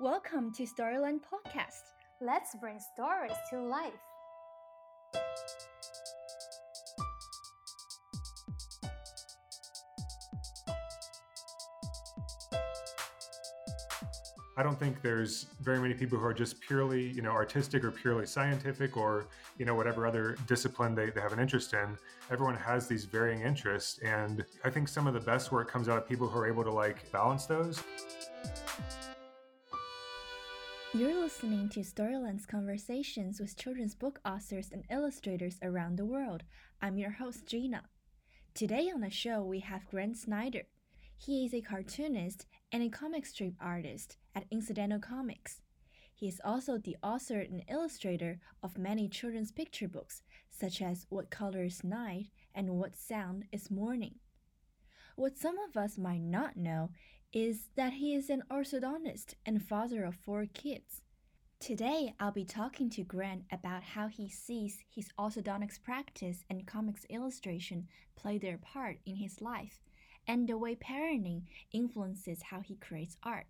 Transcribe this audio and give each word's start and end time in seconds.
Welcome 0.00 0.52
to 0.52 0.62
Storyland 0.62 1.22
Podcast. 1.22 1.82
Let's 2.20 2.54
bring 2.54 2.78
stories 2.78 3.32
to 3.50 3.60
life. 3.60 3.90
I 14.56 14.62
don't 14.62 14.78
think 14.78 15.02
there's 15.02 15.46
very 15.62 15.80
many 15.80 15.94
people 15.94 16.16
who 16.16 16.24
are 16.24 16.34
just 16.34 16.60
purely, 16.60 17.10
you 17.10 17.22
know, 17.22 17.32
artistic 17.32 17.82
or 17.82 17.90
purely 17.90 18.26
scientific 18.26 18.96
or, 18.96 19.26
you 19.58 19.64
know, 19.64 19.74
whatever 19.74 20.06
other 20.06 20.36
discipline 20.46 20.94
they, 20.94 21.10
they 21.10 21.20
have 21.20 21.32
an 21.32 21.40
interest 21.40 21.74
in. 21.74 21.98
Everyone 22.30 22.56
has 22.56 22.86
these 22.86 23.04
varying 23.04 23.42
interests. 23.42 23.98
And 23.98 24.44
I 24.64 24.70
think 24.70 24.86
some 24.86 25.08
of 25.08 25.14
the 25.14 25.20
best 25.20 25.50
work 25.50 25.68
comes 25.68 25.88
out 25.88 25.98
of 25.98 26.08
people 26.08 26.28
who 26.28 26.38
are 26.38 26.46
able 26.46 26.62
to 26.62 26.72
like 26.72 27.10
balance 27.10 27.46
those. 27.46 27.82
You're 30.98 31.20
listening 31.20 31.68
to 31.68 31.84
Storyland's 31.84 32.44
conversations 32.44 33.38
with 33.38 33.56
children's 33.56 33.94
book 33.94 34.18
authors 34.24 34.70
and 34.72 34.82
illustrators 34.90 35.56
around 35.62 35.94
the 35.94 36.04
world. 36.04 36.42
I'm 36.82 36.98
your 36.98 37.12
host, 37.12 37.46
Gina. 37.46 37.84
Today 38.52 38.90
on 38.92 39.02
the 39.02 39.08
show, 39.08 39.40
we 39.44 39.60
have 39.60 39.88
Grant 39.88 40.16
Snider. 40.16 40.62
He 41.16 41.46
is 41.46 41.54
a 41.54 41.60
cartoonist 41.60 42.46
and 42.72 42.82
a 42.82 42.88
comic 42.88 43.26
strip 43.26 43.54
artist 43.60 44.16
at 44.34 44.46
Incidental 44.50 44.98
Comics. 44.98 45.60
He 46.16 46.26
is 46.26 46.40
also 46.44 46.78
the 46.78 46.96
author 47.00 47.38
and 47.38 47.62
illustrator 47.70 48.40
of 48.60 48.76
many 48.76 49.08
children's 49.08 49.52
picture 49.52 49.86
books, 49.86 50.22
such 50.50 50.82
as 50.82 51.06
What 51.10 51.30
Color 51.30 51.62
is 51.62 51.84
Night 51.84 52.26
and 52.56 52.70
What 52.70 52.96
Sound 52.96 53.44
is 53.52 53.70
Morning. 53.70 54.16
What 55.14 55.38
some 55.38 55.58
of 55.68 55.76
us 55.76 55.96
might 55.96 56.22
not 56.22 56.56
know 56.56 56.90
is 57.32 57.68
that 57.76 57.94
he 57.94 58.14
is 58.14 58.30
an 58.30 58.42
orthodontist 58.50 59.34
and 59.44 59.62
father 59.62 60.04
of 60.04 60.14
four 60.14 60.46
kids. 60.52 61.02
Today, 61.60 62.14
I'll 62.18 62.32
be 62.32 62.44
talking 62.44 62.88
to 62.90 63.02
Grant 63.02 63.42
about 63.52 63.82
how 63.82 64.06
he 64.06 64.28
sees 64.28 64.78
his 64.88 65.08
orthodontics 65.18 65.82
practice 65.82 66.44
and 66.48 66.66
comics 66.66 67.04
illustration 67.10 67.88
play 68.16 68.38
their 68.38 68.58
part 68.58 68.98
in 69.04 69.16
his 69.16 69.40
life, 69.40 69.80
and 70.26 70.48
the 70.48 70.56
way 70.56 70.76
parenting 70.76 71.42
influences 71.72 72.42
how 72.44 72.60
he 72.60 72.76
creates 72.76 73.16
art, 73.22 73.46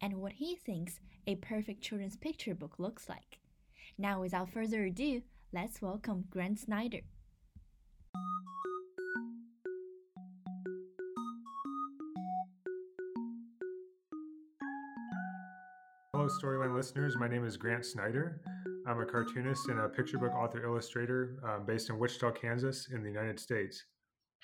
and 0.00 0.14
what 0.14 0.32
he 0.32 0.56
thinks 0.56 0.98
a 1.26 1.36
perfect 1.36 1.82
children's 1.82 2.16
picture 2.16 2.54
book 2.54 2.78
looks 2.78 3.08
like. 3.08 3.38
Now, 3.98 4.20
without 4.20 4.50
further 4.50 4.84
ado, 4.84 5.22
let's 5.52 5.82
welcome 5.82 6.24
Grant 6.30 6.58
Snider. 6.58 7.02
Hello, 16.22 16.32
Storyland 16.40 16.76
listeners. 16.76 17.16
My 17.16 17.26
name 17.26 17.44
is 17.44 17.56
Grant 17.56 17.84
Snider. 17.84 18.40
I'm 18.86 19.00
a 19.00 19.04
cartoonist 19.04 19.68
and 19.68 19.80
a 19.80 19.88
picture 19.88 20.18
book 20.18 20.32
author 20.32 20.64
illustrator 20.64 21.40
um, 21.42 21.66
based 21.66 21.90
in 21.90 21.98
Wichita, 21.98 22.30
Kansas, 22.30 22.86
in 22.92 23.02
the 23.02 23.08
United 23.08 23.40
States. 23.40 23.86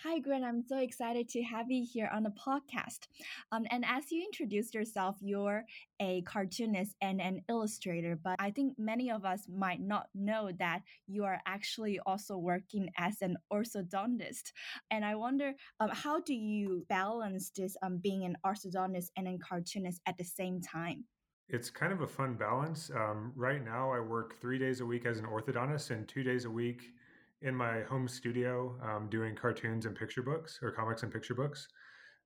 Hi, 0.03 0.19
Grant. 0.19 0.43
I'm 0.43 0.61
so 0.61 0.79
excited 0.79 1.29
to 1.29 1.43
have 1.45 1.71
you 1.71 1.87
here 1.89 2.11
on 2.13 2.25
the 2.25 2.31
podcast. 2.31 3.07
Um, 3.53 3.65
and 3.71 3.85
as 3.87 4.11
you 4.11 4.25
introduced 4.25 4.75
yourself, 4.75 5.19
you're 5.21 5.67
a 6.01 6.23
cartoonist 6.23 6.97
and 7.01 7.21
an 7.21 7.43
illustrator, 7.49 8.19
but 8.25 8.35
I 8.41 8.51
think 8.51 8.77
many 8.77 9.13
of 9.13 9.25
us 9.25 9.47
might 9.49 9.81
not 9.81 10.09
know 10.17 10.51
that 10.59 10.83
you 11.07 11.23
are 11.27 11.41
actually 11.47 12.01
also 12.05 12.37
working 12.39 12.91
as 12.97 13.23
an 13.23 13.37
orthodontist. 13.53 14.51
And 14.91 15.05
I 15.05 15.15
wonder, 15.15 15.53
um, 15.79 15.91
how 15.93 16.19
do 16.19 16.35
you 16.35 16.85
balance 16.89 17.53
this 17.57 17.77
um, 17.85 17.99
being 17.99 18.25
an 18.25 18.37
orthodontist 18.45 19.11
and 19.17 19.29
a 19.29 19.39
cartoonist 19.39 20.01
at 20.07 20.19
the 20.19 20.25
same 20.25 20.61
time? 20.61 21.05
It's 21.49 21.71
kind 21.71 21.93
of 21.93 22.03
a 22.03 22.07
fun 22.07 22.35
balance. 22.35 22.91
Um, 22.95 23.33
right 23.35 23.65
now, 23.65 23.91
I 23.91 24.01
work 24.01 24.39
three 24.41 24.59
days 24.59 24.81
a 24.81 24.87
week 24.87 25.07
as 25.07 25.19
an 25.19 25.25
orthodontist 25.25 25.91
and 25.91 26.07
two 26.07 26.23
days 26.23 26.45
a 26.45 26.51
week 26.51 26.93
in 27.41 27.55
my 27.55 27.83
home 27.83 28.07
studio 28.07 28.77
um, 28.83 29.09
doing 29.09 29.35
cartoons 29.35 29.87
and 29.87 29.97
picture 29.97 30.23
books 30.23 30.59
or 30.63 30.71
comics 30.71 31.03
and 31.05 31.13
picture 31.13 31.35
books. 31.35 31.69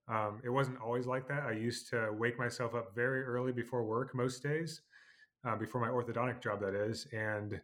Um, 0.08 0.40
it 0.44 0.50
wasn't 0.50 0.80
always 0.80 1.06
like 1.06 1.28
that. 1.28 1.44
I 1.44 1.52
used 1.52 1.88
to 1.90 2.10
wake 2.12 2.38
myself 2.38 2.74
up 2.74 2.94
very 2.96 3.22
early 3.22 3.52
before 3.52 3.84
work 3.84 4.14
most 4.14 4.42
days, 4.42 4.80
uh, 5.46 5.56
before 5.56 5.80
my 5.80 5.88
orthodontic 5.88 6.42
job, 6.42 6.60
that 6.60 6.74
is, 6.74 7.06
and 7.12 7.60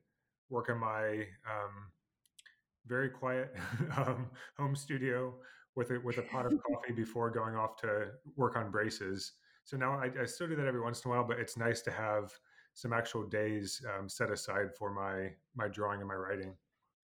work 0.50 0.70
on 0.70 0.78
my 0.78 1.26
um, 1.46 1.90
very 2.86 3.08
quiet 3.08 3.54
um, 3.96 4.26
home 4.56 4.74
studio 4.74 5.34
with 5.74 5.90
a, 5.90 6.00
with 6.00 6.18
a 6.18 6.22
pot 6.22 6.46
of 6.46 6.52
coffee 6.66 6.92
before 6.92 7.30
going 7.30 7.56
off 7.56 7.76
to 7.76 8.08
work 8.36 8.56
on 8.56 8.70
braces. 8.70 9.32
So 9.68 9.76
now 9.76 9.92
I, 9.92 10.08
I, 10.22 10.24
still 10.24 10.48
do 10.48 10.56
that 10.56 10.66
every 10.66 10.80
once 10.80 11.04
in 11.04 11.10
a 11.10 11.14
while, 11.14 11.24
but 11.24 11.38
it's 11.38 11.58
nice 11.58 11.82
to 11.82 11.90
have 11.90 12.32
some 12.72 12.94
actual 12.94 13.26
days 13.26 13.84
um, 13.92 14.08
set 14.08 14.30
aside 14.30 14.74
for 14.74 14.90
my 14.90 15.28
my 15.56 15.68
drawing 15.68 16.00
and 16.00 16.08
my 16.08 16.14
writing. 16.14 16.54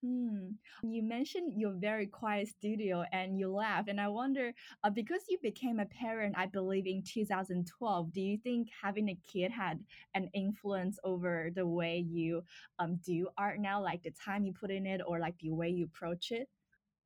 Hmm. 0.01 0.51
You 0.81 1.03
mentioned 1.03 1.59
your 1.59 1.73
very 1.73 2.07
quiet 2.07 2.47
studio 2.47 3.03
and 3.11 3.37
you 3.37 3.51
laughed. 3.51 3.89
And 3.89 3.99
I 3.99 4.07
wonder, 4.07 4.53
uh, 4.81 4.89
because 4.89 5.23
you 5.27 5.37
became 5.41 5.81
a 5.81 5.85
parent, 5.87 6.35
I 6.37 6.45
believe, 6.45 6.87
in 6.87 7.03
2012, 7.05 8.13
do 8.13 8.21
you 8.21 8.37
think 8.37 8.69
having 8.81 9.09
a 9.09 9.19
kid 9.29 9.51
had 9.51 9.83
an 10.13 10.29
influence 10.33 10.97
over 11.03 11.51
the 11.53 11.67
way 11.67 12.05
you 12.07 12.43
um, 12.79 12.97
do 13.05 13.27
art 13.37 13.59
now, 13.59 13.83
like 13.83 14.03
the 14.03 14.11
time 14.11 14.45
you 14.45 14.53
put 14.53 14.71
in 14.71 14.85
it 14.85 15.01
or 15.05 15.19
like 15.19 15.35
the 15.39 15.51
way 15.51 15.67
you 15.67 15.83
approach 15.83 16.31
it? 16.31 16.47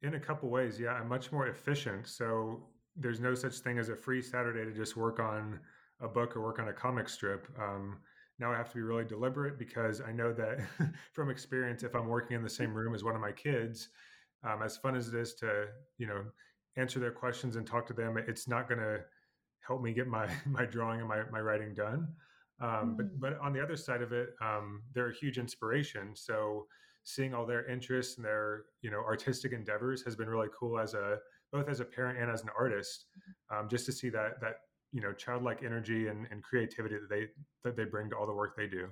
In 0.03 0.13
a 0.13 0.19
couple 0.19 0.49
ways, 0.49 0.79
yeah. 0.79 0.93
I'm 0.93 1.07
much 1.07 1.31
more 1.31 1.47
efficient. 1.47 2.07
So 2.07 2.61
there's 2.97 3.19
no 3.19 3.35
such 3.35 3.59
thing 3.59 3.79
as 3.79 3.89
a 3.89 3.95
free 3.95 4.21
Saturday 4.21 4.65
to 4.65 4.75
just 4.75 4.97
work 4.97 5.19
on 5.19 5.59
a 6.01 6.07
book 6.07 6.35
or 6.35 6.41
work 6.41 6.59
on 6.59 6.67
a 6.67 6.73
comic 6.73 7.09
strip. 7.09 7.47
Um, 7.59 7.97
now 8.39 8.51
I 8.51 8.57
have 8.57 8.69
to 8.69 8.75
be 8.75 8.81
really 8.81 9.05
deliberate 9.05 9.57
because 9.57 10.01
I 10.01 10.11
know 10.11 10.33
that 10.33 10.59
from 11.13 11.29
experience, 11.29 11.83
if 11.83 11.95
I'm 11.95 12.07
working 12.07 12.35
in 12.35 12.43
the 12.43 12.49
same 12.49 12.73
room 12.73 12.93
as 12.93 13.03
one 13.03 13.15
of 13.15 13.21
my 13.21 13.31
kids, 13.31 13.89
um, 14.43 14.61
as 14.61 14.77
fun 14.77 14.95
as 14.95 15.07
it 15.07 15.15
is 15.15 15.33
to, 15.35 15.65
you 15.97 16.07
know, 16.07 16.23
answer 16.75 16.99
their 16.99 17.11
questions 17.11 17.55
and 17.55 17.65
talk 17.65 17.87
to 17.87 17.93
them, 17.93 18.17
it's 18.17 18.47
not 18.47 18.69
going 18.69 18.79
to 18.79 18.99
help 19.65 19.81
me 19.81 19.93
get 19.93 20.07
my 20.07 20.29
my 20.45 20.65
drawing 20.65 20.99
and 20.99 21.09
my 21.09 21.23
my 21.31 21.39
writing 21.39 21.73
done. 21.73 22.07
Um, 22.59 22.69
mm. 22.69 22.97
But 22.97 23.19
but 23.19 23.39
on 23.39 23.53
the 23.53 23.61
other 23.61 23.75
side 23.75 24.01
of 24.01 24.13
it, 24.13 24.29
um, 24.41 24.83
they're 24.93 25.09
a 25.09 25.15
huge 25.15 25.37
inspiration. 25.37 26.15
So 26.15 26.67
seeing 27.03 27.33
all 27.33 27.45
their 27.45 27.67
interests 27.67 28.17
and 28.17 28.25
their 28.25 28.63
you 28.81 28.91
know 28.91 28.99
artistic 28.99 29.51
endeavors 29.51 30.03
has 30.03 30.15
been 30.15 30.29
really 30.29 30.49
cool 30.57 30.79
as 30.79 30.93
a 30.93 31.17
both 31.51 31.69
as 31.69 31.79
a 31.79 31.85
parent 31.85 32.19
and 32.19 32.31
as 32.31 32.41
an 32.41 32.49
artist. 32.57 33.05
Um, 33.49 33.67
just 33.69 33.85
to 33.85 33.91
see 33.91 34.09
that 34.09 34.41
that 34.41 34.55
you 34.91 35.01
know 35.01 35.13
childlike 35.13 35.63
energy 35.63 36.07
and, 36.07 36.27
and 36.31 36.43
creativity 36.43 36.95
that 36.95 37.09
they 37.09 37.27
that 37.63 37.75
they 37.75 37.85
bring 37.85 38.09
to 38.09 38.15
all 38.15 38.25
the 38.25 38.33
work 38.33 38.55
they 38.57 38.67
do 38.67 38.87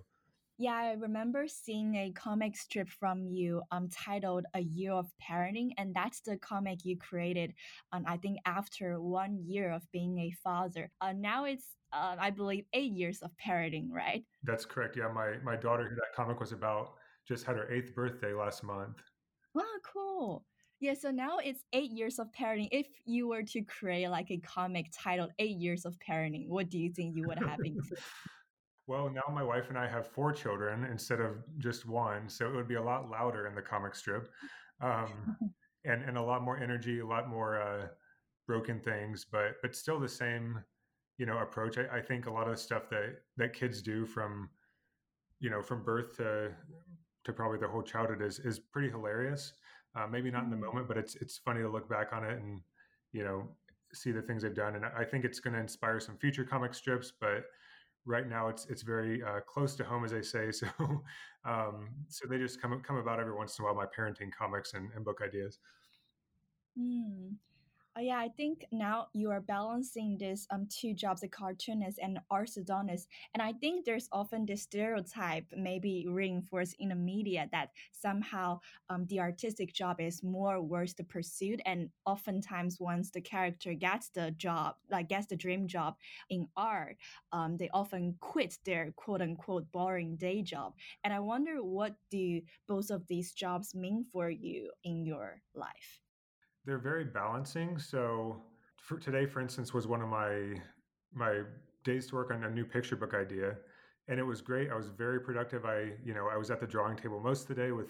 yeah, 0.57 0.75
I 0.75 0.93
remember 0.93 1.47
seeing 1.47 1.95
a 1.95 2.11
comic 2.11 2.55
strip 2.55 2.87
from 2.87 3.25
you 3.27 3.61
um, 3.71 3.89
titled 3.89 4.45
A 4.53 4.61
Year 4.61 4.93
of 4.93 5.07
Parenting, 5.21 5.71
and 5.77 5.93
that's 5.93 6.21
the 6.21 6.37
comic 6.37 6.85
you 6.85 6.97
created, 6.97 7.53
um, 7.91 8.05
I 8.07 8.15
think, 8.15 8.39
after 8.45 9.01
one 9.01 9.43
year 9.45 9.71
of 9.71 9.83
being 9.91 10.17
a 10.19 10.31
father. 10.43 10.89
Uh, 11.01 11.11
now 11.11 11.43
it's, 11.43 11.75
uh, 11.91 12.15
I 12.17 12.29
believe, 12.29 12.63
eight 12.71 12.93
years 12.93 13.21
of 13.21 13.31
parenting, 13.45 13.89
right? 13.89 14.23
That's 14.43 14.63
correct. 14.63 14.95
Yeah, 14.95 15.09
my, 15.13 15.33
my 15.43 15.57
daughter, 15.57 15.89
who 15.89 15.95
that 15.95 16.15
comic 16.15 16.39
was 16.39 16.53
about, 16.53 16.93
just 17.27 17.43
had 17.45 17.57
her 17.57 17.69
eighth 17.69 17.93
birthday 17.93 18.33
last 18.33 18.63
month. 18.63 19.01
Wow, 19.53 19.63
cool. 19.83 20.45
Yeah, 20.81 20.93
so 20.93 21.09
now 21.09 21.37
it's 21.37 21.63
eight 21.73 21.91
years 21.91 22.19
of 22.19 22.27
parenting. 22.31 22.67
If 22.71 22.87
you 23.05 23.29
were 23.29 23.43
to 23.43 23.61
create 23.61 24.09
like 24.09 24.29
a 24.29 24.37
comic 24.37 24.87
titled 24.91 25.31
Eight 25.39 25.57
Years 25.57 25.85
of 25.85 25.97
Parenting, 25.99 26.49
what 26.49 26.69
do 26.69 26.77
you 26.77 26.91
think 26.91 27.15
you 27.15 27.25
would 27.27 27.39
have 27.39 27.59
included? 27.63 28.03
well, 28.87 29.09
now 29.09 29.33
my 29.33 29.43
wife 29.43 29.69
and 29.69 29.77
I 29.77 29.87
have 29.87 30.07
four 30.07 30.33
children 30.33 30.85
instead 30.91 31.21
of 31.21 31.37
just 31.59 31.87
one. 31.87 32.27
So 32.27 32.47
it 32.47 32.55
would 32.55 32.67
be 32.67 32.75
a 32.75 32.83
lot 32.83 33.09
louder 33.09 33.47
in 33.47 33.55
the 33.55 33.61
comic 33.61 33.95
strip. 33.95 34.29
Um, 34.81 35.37
and, 35.85 36.03
and 36.03 36.17
a 36.17 36.21
lot 36.21 36.43
more 36.43 36.57
energy, 36.57 36.99
a 36.99 37.05
lot 37.05 37.29
more 37.29 37.61
uh, 37.61 37.87
broken 38.47 38.79
things, 38.79 39.25
but 39.31 39.53
but 39.61 39.75
still 39.75 39.99
the 39.99 40.09
same, 40.09 40.61
you 41.17 41.25
know, 41.25 41.37
approach. 41.37 41.77
I, 41.77 41.97
I 41.97 42.01
think 42.01 42.25
a 42.25 42.31
lot 42.31 42.47
of 42.47 42.55
the 42.55 42.61
stuff 42.61 42.89
that 42.89 43.21
that 43.37 43.53
kids 43.53 43.81
do 43.81 44.05
from, 44.05 44.49
you 45.39 45.49
know, 45.49 45.61
from 45.61 45.83
birth 45.83 46.17
to 46.17 46.51
to 47.23 47.33
probably 47.33 47.59
their 47.59 47.69
whole 47.69 47.83
childhood 47.83 48.21
is 48.21 48.39
is 48.39 48.59
pretty 48.59 48.89
hilarious. 48.89 49.53
Uh, 49.95 50.07
maybe 50.07 50.29
not 50.29 50.43
in 50.43 50.49
the 50.49 50.55
mm. 50.55 50.65
moment, 50.65 50.87
but 50.87 50.97
it's 50.97 51.15
it's 51.15 51.37
funny 51.37 51.61
to 51.61 51.69
look 51.69 51.89
back 51.89 52.11
on 52.11 52.23
it 52.23 52.37
and 52.37 52.61
you 53.13 53.23
know 53.23 53.47
see 53.93 54.11
the 54.11 54.21
things 54.21 54.43
they've 54.43 54.53
done. 54.53 54.75
And 54.75 54.85
I 54.85 55.03
think 55.03 55.23
it's 55.23 55.39
going 55.39 55.53
to 55.53 55.59
inspire 55.59 55.99
some 55.99 56.17
future 56.17 56.43
comic 56.43 56.73
strips. 56.73 57.13
But 57.19 57.45
right 58.05 58.27
now, 58.27 58.49
it's 58.49 58.65
it's 58.67 58.81
very 58.81 59.23
uh, 59.23 59.39
close 59.41 59.75
to 59.75 59.83
home, 59.83 60.03
as 60.03 60.11
they 60.11 60.21
say. 60.21 60.51
So 60.51 60.67
um, 61.45 61.89
so 62.09 62.27
they 62.27 62.37
just 62.37 62.61
come 62.61 62.81
come 62.81 62.97
about 62.97 63.19
every 63.19 63.33
once 63.33 63.57
in 63.57 63.63
a 63.63 63.65
while. 63.67 63.75
My 63.75 63.85
parenting 63.85 64.31
comics 64.37 64.73
and, 64.73 64.89
and 64.95 65.05
book 65.05 65.21
ideas. 65.23 65.59
Mm. 66.77 67.35
Uh, 67.97 68.01
yeah, 68.01 68.17
I 68.19 68.27
think 68.27 68.65
now 68.73 69.07
you 69.13 69.31
are 69.31 69.39
balancing 69.39 70.17
this 70.17 70.45
um 70.51 70.67
two 70.69 70.93
jobs, 70.93 71.23
a 71.23 71.29
cartoonist 71.29 71.97
and 72.01 72.19
orthodontist, 72.29 73.07
and 73.33 73.41
I 73.41 73.53
think 73.53 73.85
there's 73.85 74.09
often 74.11 74.45
this 74.45 74.63
stereotype, 74.63 75.45
maybe 75.55 76.05
reinforced 76.07 76.75
in 76.79 76.89
the 76.89 76.95
media, 76.95 77.47
that 77.53 77.69
somehow 77.93 78.59
um 78.89 79.05
the 79.07 79.21
artistic 79.21 79.71
job 79.73 80.01
is 80.01 80.23
more 80.23 80.59
worth 80.61 80.97
the 80.97 81.05
pursuit, 81.05 81.61
and 81.65 81.89
oftentimes 82.05 82.81
once 82.81 83.11
the 83.11 83.21
character 83.21 83.73
gets 83.73 84.09
the 84.09 84.31
job, 84.31 84.75
like 84.91 85.07
gets 85.07 85.27
the 85.27 85.37
dream 85.37 85.65
job 85.65 85.95
in 86.29 86.49
art, 86.57 86.97
um 87.31 87.55
they 87.55 87.69
often 87.69 88.15
quit 88.19 88.57
their 88.65 88.91
quote 88.97 89.21
unquote 89.21 89.71
boring 89.71 90.17
day 90.17 90.41
job, 90.41 90.73
and 91.05 91.13
I 91.13 91.19
wonder 91.21 91.63
what 91.63 91.95
do 92.11 92.41
both 92.67 92.89
of 92.91 93.07
these 93.07 93.31
jobs 93.31 93.73
mean 93.73 94.03
for 94.11 94.29
you 94.29 94.71
in 94.83 95.05
your 95.05 95.41
life. 95.53 96.04
They're 96.65 96.79
very 96.79 97.05
balancing. 97.05 97.77
So 97.77 98.43
for 98.77 98.97
today, 98.97 99.25
for 99.25 99.41
instance, 99.41 99.73
was 99.73 99.87
one 99.87 100.01
of 100.01 100.09
my 100.09 100.55
my 101.13 101.43
days 101.83 102.07
to 102.07 102.15
work 102.15 102.31
on 102.31 102.43
a 102.43 102.49
new 102.49 102.65
picture 102.65 102.95
book 102.95 103.13
idea, 103.13 103.57
and 104.07 104.19
it 104.19 104.23
was 104.23 104.41
great. 104.41 104.71
I 104.71 104.75
was 104.75 104.87
very 104.89 105.19
productive. 105.21 105.65
I 105.65 105.93
you 106.03 106.13
know 106.13 106.27
I 106.27 106.37
was 106.37 106.49
at 106.51 106.59
the 106.59 106.67
drawing 106.67 106.97
table 106.97 107.19
most 107.19 107.43
of 107.43 107.47
the 107.49 107.55
day 107.55 107.71
with 107.71 107.89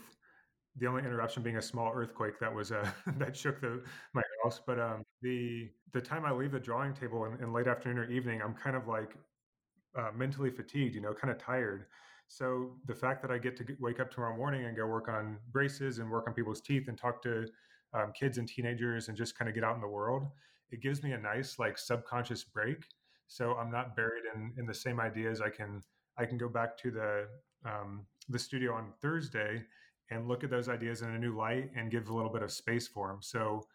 the 0.78 0.88
only 0.88 1.04
interruption 1.04 1.44
being 1.44 1.58
a 1.58 1.62
small 1.62 1.92
earthquake 1.94 2.40
that 2.40 2.54
was 2.54 2.72
uh, 2.72 2.92
that 3.18 3.36
shook 3.36 3.62
the 3.62 3.84
my 4.14 4.24
house. 4.44 4.62
But 4.66 4.80
um, 4.80 5.04
the 5.22 5.72
the 5.94 6.02
time 6.02 6.26
I 6.26 6.32
leave 6.32 6.52
the 6.52 6.60
drawing 6.60 6.94
table 6.94 7.26
in, 7.26 7.42
in 7.42 7.54
late 7.54 7.68
afternoon 7.68 7.98
or 8.00 8.10
evening, 8.12 8.42
I'm 8.42 8.54
kind 8.56 8.76
of 8.76 8.88
like 8.88 9.18
uh, 9.98 10.12
mentally 10.16 10.50
fatigued, 10.50 10.96
you 10.96 11.02
know, 11.02 11.14
kind 11.14 11.32
of 11.32 11.38
tired. 11.38 11.86
So 12.28 12.78
the 12.86 12.96
fact 12.96 13.22
that 13.22 13.32
I 13.32 13.38
get 13.38 13.56
to 13.58 13.66
wake 13.80 14.00
up 14.00 14.12
tomorrow 14.12 14.36
morning 14.36 14.66
and 14.66 14.76
go 14.76 14.88
work 14.88 15.08
on 15.08 15.38
braces 15.52 16.00
and 16.00 16.10
work 16.10 16.28
on 16.28 16.34
people's 16.34 16.62
teeth 16.62 16.88
and 16.88 16.98
talk 16.98 17.22
to 17.24 17.48
um, 17.96 18.12
kids 18.12 18.38
and 18.38 18.48
teenagers 18.48 19.08
and 19.08 19.18
just 19.18 19.38
kind 19.38 19.48
of 19.50 19.56
get 19.56 19.64
out 19.64 19.76
in 19.76 19.82
the 19.82 19.88
world, 19.88 20.28
it 20.72 20.82
gives 20.82 21.04
me 21.04 21.14
a 21.14 21.18
nice 21.18 21.58
like 21.60 21.78
subconscious 21.78 22.44
break. 22.44 22.86
So 23.28 23.54
I'm 23.56 23.72
not 23.72 23.96
buried 23.96 24.24
in 24.36 24.54
in 24.58 24.66
the 24.66 24.74
same 24.74 25.00
ideas. 25.00 25.42
I 25.42 25.50
can 25.50 25.82
I 26.18 26.26
can 26.26 26.38
go 26.38 26.50
back 26.50 26.78
to 26.80 26.92
the 26.92 27.28
um, 27.66 28.06
the 28.30 28.40
studio 28.40 28.74
on 28.74 28.92
Thursday 29.02 29.64
and 30.12 30.28
look 30.28 30.44
at 30.44 30.50
those 30.50 30.70
ideas 30.70 31.02
in 31.02 31.10
a 31.10 31.20
new 31.20 31.36
light 31.36 31.72
and 31.76 31.90
give 31.90 32.10
a 32.10 32.16
little 32.16 32.32
bit 32.32 32.44
of 32.44 32.52
space 32.52 32.88
for 32.88 33.08
them. 33.08 33.18
So 33.22 33.66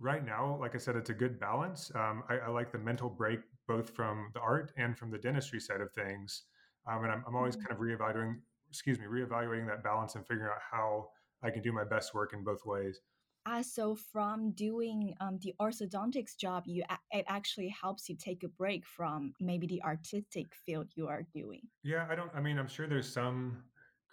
right 0.00 0.24
now, 0.24 0.56
like 0.60 0.74
I 0.74 0.78
said, 0.78 0.96
it's 0.96 1.10
a 1.10 1.14
good 1.14 1.38
balance. 1.38 1.92
Um, 1.94 2.22
I, 2.28 2.36
I, 2.36 2.48
like 2.48 2.72
the 2.72 2.78
mental 2.78 3.10
break 3.10 3.40
both 3.68 3.90
from 3.90 4.30
the 4.32 4.40
art 4.40 4.72
and 4.76 4.96
from 4.96 5.10
the 5.10 5.18
dentistry 5.18 5.60
side 5.60 5.80
of 5.80 5.92
things. 5.92 6.44
Um, 6.90 7.04
and 7.04 7.12
I'm, 7.12 7.24
I'm 7.26 7.36
always 7.36 7.56
mm-hmm. 7.56 7.66
kind 7.66 7.72
of 7.72 7.86
reevaluating, 7.86 8.36
excuse 8.70 8.98
me, 8.98 9.06
reevaluating 9.06 9.66
that 9.66 9.84
balance 9.84 10.14
and 10.14 10.26
figuring 10.26 10.50
out 10.50 10.60
how 10.70 11.08
I 11.42 11.50
can 11.50 11.62
do 11.62 11.72
my 11.72 11.84
best 11.84 12.14
work 12.14 12.32
in 12.32 12.42
both 12.42 12.64
ways. 12.64 13.00
So 13.62 13.94
from 13.94 14.52
doing 14.52 15.14
um, 15.20 15.38
the 15.42 15.54
orthodontics 15.60 16.36
job, 16.36 16.64
you 16.66 16.84
it 17.10 17.24
actually 17.28 17.68
helps 17.68 18.08
you 18.08 18.16
take 18.16 18.42
a 18.42 18.48
break 18.48 18.86
from 18.86 19.34
maybe 19.40 19.66
the 19.66 19.82
artistic 19.82 20.54
field 20.54 20.88
you 20.94 21.08
are 21.08 21.22
doing. 21.34 21.62
Yeah, 21.82 22.06
I 22.08 22.14
don't. 22.14 22.30
I 22.34 22.40
mean, 22.40 22.58
I'm 22.58 22.68
sure 22.68 22.86
there's 22.86 23.10
some 23.10 23.64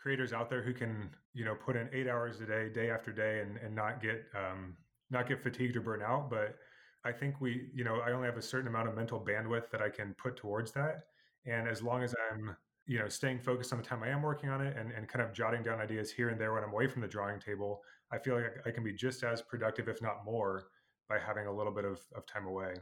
creators 0.01 0.33
out 0.33 0.49
there 0.49 0.63
who 0.63 0.73
can 0.73 1.09
you 1.33 1.45
know 1.45 1.55
put 1.55 1.75
in 1.75 1.89
eight 1.93 2.07
hours 2.07 2.41
a 2.41 2.45
day, 2.45 2.69
day 2.69 2.89
after 2.89 3.11
day, 3.11 3.41
and 3.41 3.57
and 3.57 3.75
not 3.75 4.01
get 4.01 4.25
um, 4.35 4.77
not 5.09 5.27
get 5.27 5.41
fatigued 5.41 5.75
or 5.75 5.81
burn 5.81 6.01
out. 6.01 6.29
But 6.29 6.57
I 7.03 7.11
think 7.11 7.41
we, 7.41 7.69
you 7.73 7.83
know, 7.83 7.99
I 7.99 8.11
only 8.11 8.27
have 8.27 8.37
a 8.37 8.41
certain 8.41 8.67
amount 8.67 8.87
of 8.87 8.95
mental 8.95 9.19
bandwidth 9.19 9.69
that 9.71 9.81
I 9.81 9.89
can 9.89 10.13
put 10.15 10.35
towards 10.35 10.71
that. 10.73 11.05
And 11.45 11.67
as 11.67 11.81
long 11.81 12.03
as 12.03 12.13
I'm, 12.31 12.55
you 12.87 12.99
know, 12.99 13.07
staying 13.07 13.39
focused 13.39 13.71
on 13.71 13.79
the 13.79 13.85
time 13.85 14.03
I 14.03 14.09
am 14.09 14.21
working 14.21 14.49
on 14.49 14.61
it 14.61 14.75
and, 14.77 14.91
and 14.91 15.07
kind 15.07 15.23
of 15.23 15.33
jotting 15.33 15.63
down 15.63 15.79
ideas 15.79 16.11
here 16.11 16.29
and 16.29 16.39
there 16.39 16.53
when 16.53 16.63
I'm 16.63 16.71
away 16.71 16.87
from 16.87 17.01
the 17.01 17.07
drawing 17.07 17.39
table, 17.39 17.81
I 18.11 18.17
feel 18.17 18.35
like 18.35 18.57
I 18.65 18.71
can 18.71 18.83
be 18.83 18.93
just 18.93 19.23
as 19.23 19.41
productive, 19.41 19.87
if 19.87 20.01
not 20.01 20.25
more, 20.25 20.67
by 21.07 21.17
having 21.19 21.47
a 21.47 21.53
little 21.53 21.73
bit 21.73 21.85
of, 21.85 21.99
of 22.15 22.25
time 22.25 22.45
away. 22.45 22.73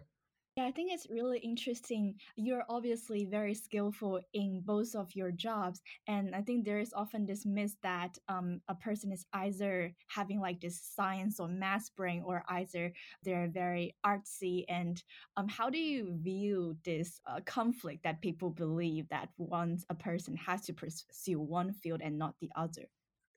Yeah, 0.60 0.66
I 0.66 0.72
think 0.72 0.92
it's 0.92 1.08
really 1.10 1.40
interesting. 1.40 2.16
You're 2.36 2.66
obviously 2.68 3.24
very 3.24 3.54
skillful 3.54 4.20
in 4.34 4.62
both 4.66 4.94
of 4.94 5.16
your 5.16 5.32
jobs. 5.32 5.80
And 6.06 6.36
I 6.36 6.42
think 6.42 6.66
there 6.66 6.80
is 6.82 6.92
often 6.94 7.26
this 7.26 7.46
myth 7.46 7.78
that 7.82 8.18
um, 8.28 8.60
a 8.68 8.76
person 8.76 9.14
is 9.14 9.26
either 9.32 9.96
having 10.10 10.42
like 10.42 10.60
this 10.60 10.82
science 10.82 11.40
or 11.40 11.48
math 11.48 11.96
brain, 11.96 12.24
or 12.26 12.44
either 12.50 12.92
they're 13.24 13.48
very 13.48 13.96
artsy. 14.06 14.66
And 14.68 15.02
um, 15.38 15.48
how 15.48 15.70
do 15.70 15.78
you 15.78 16.18
view 16.20 16.76
this 16.84 17.22
uh, 17.26 17.40
conflict 17.46 18.04
that 18.04 18.22
people 18.22 18.50
believe 18.50 19.08
that 19.08 19.30
once 19.38 19.86
a 19.90 19.96
person 19.96 20.36
has 20.36 20.64
to 20.64 20.74
pursue 20.74 21.40
one 21.40 21.72
field 21.72 22.02
and 22.04 22.18
not 22.18 22.36
the 22.42 22.52
other? 22.58 22.84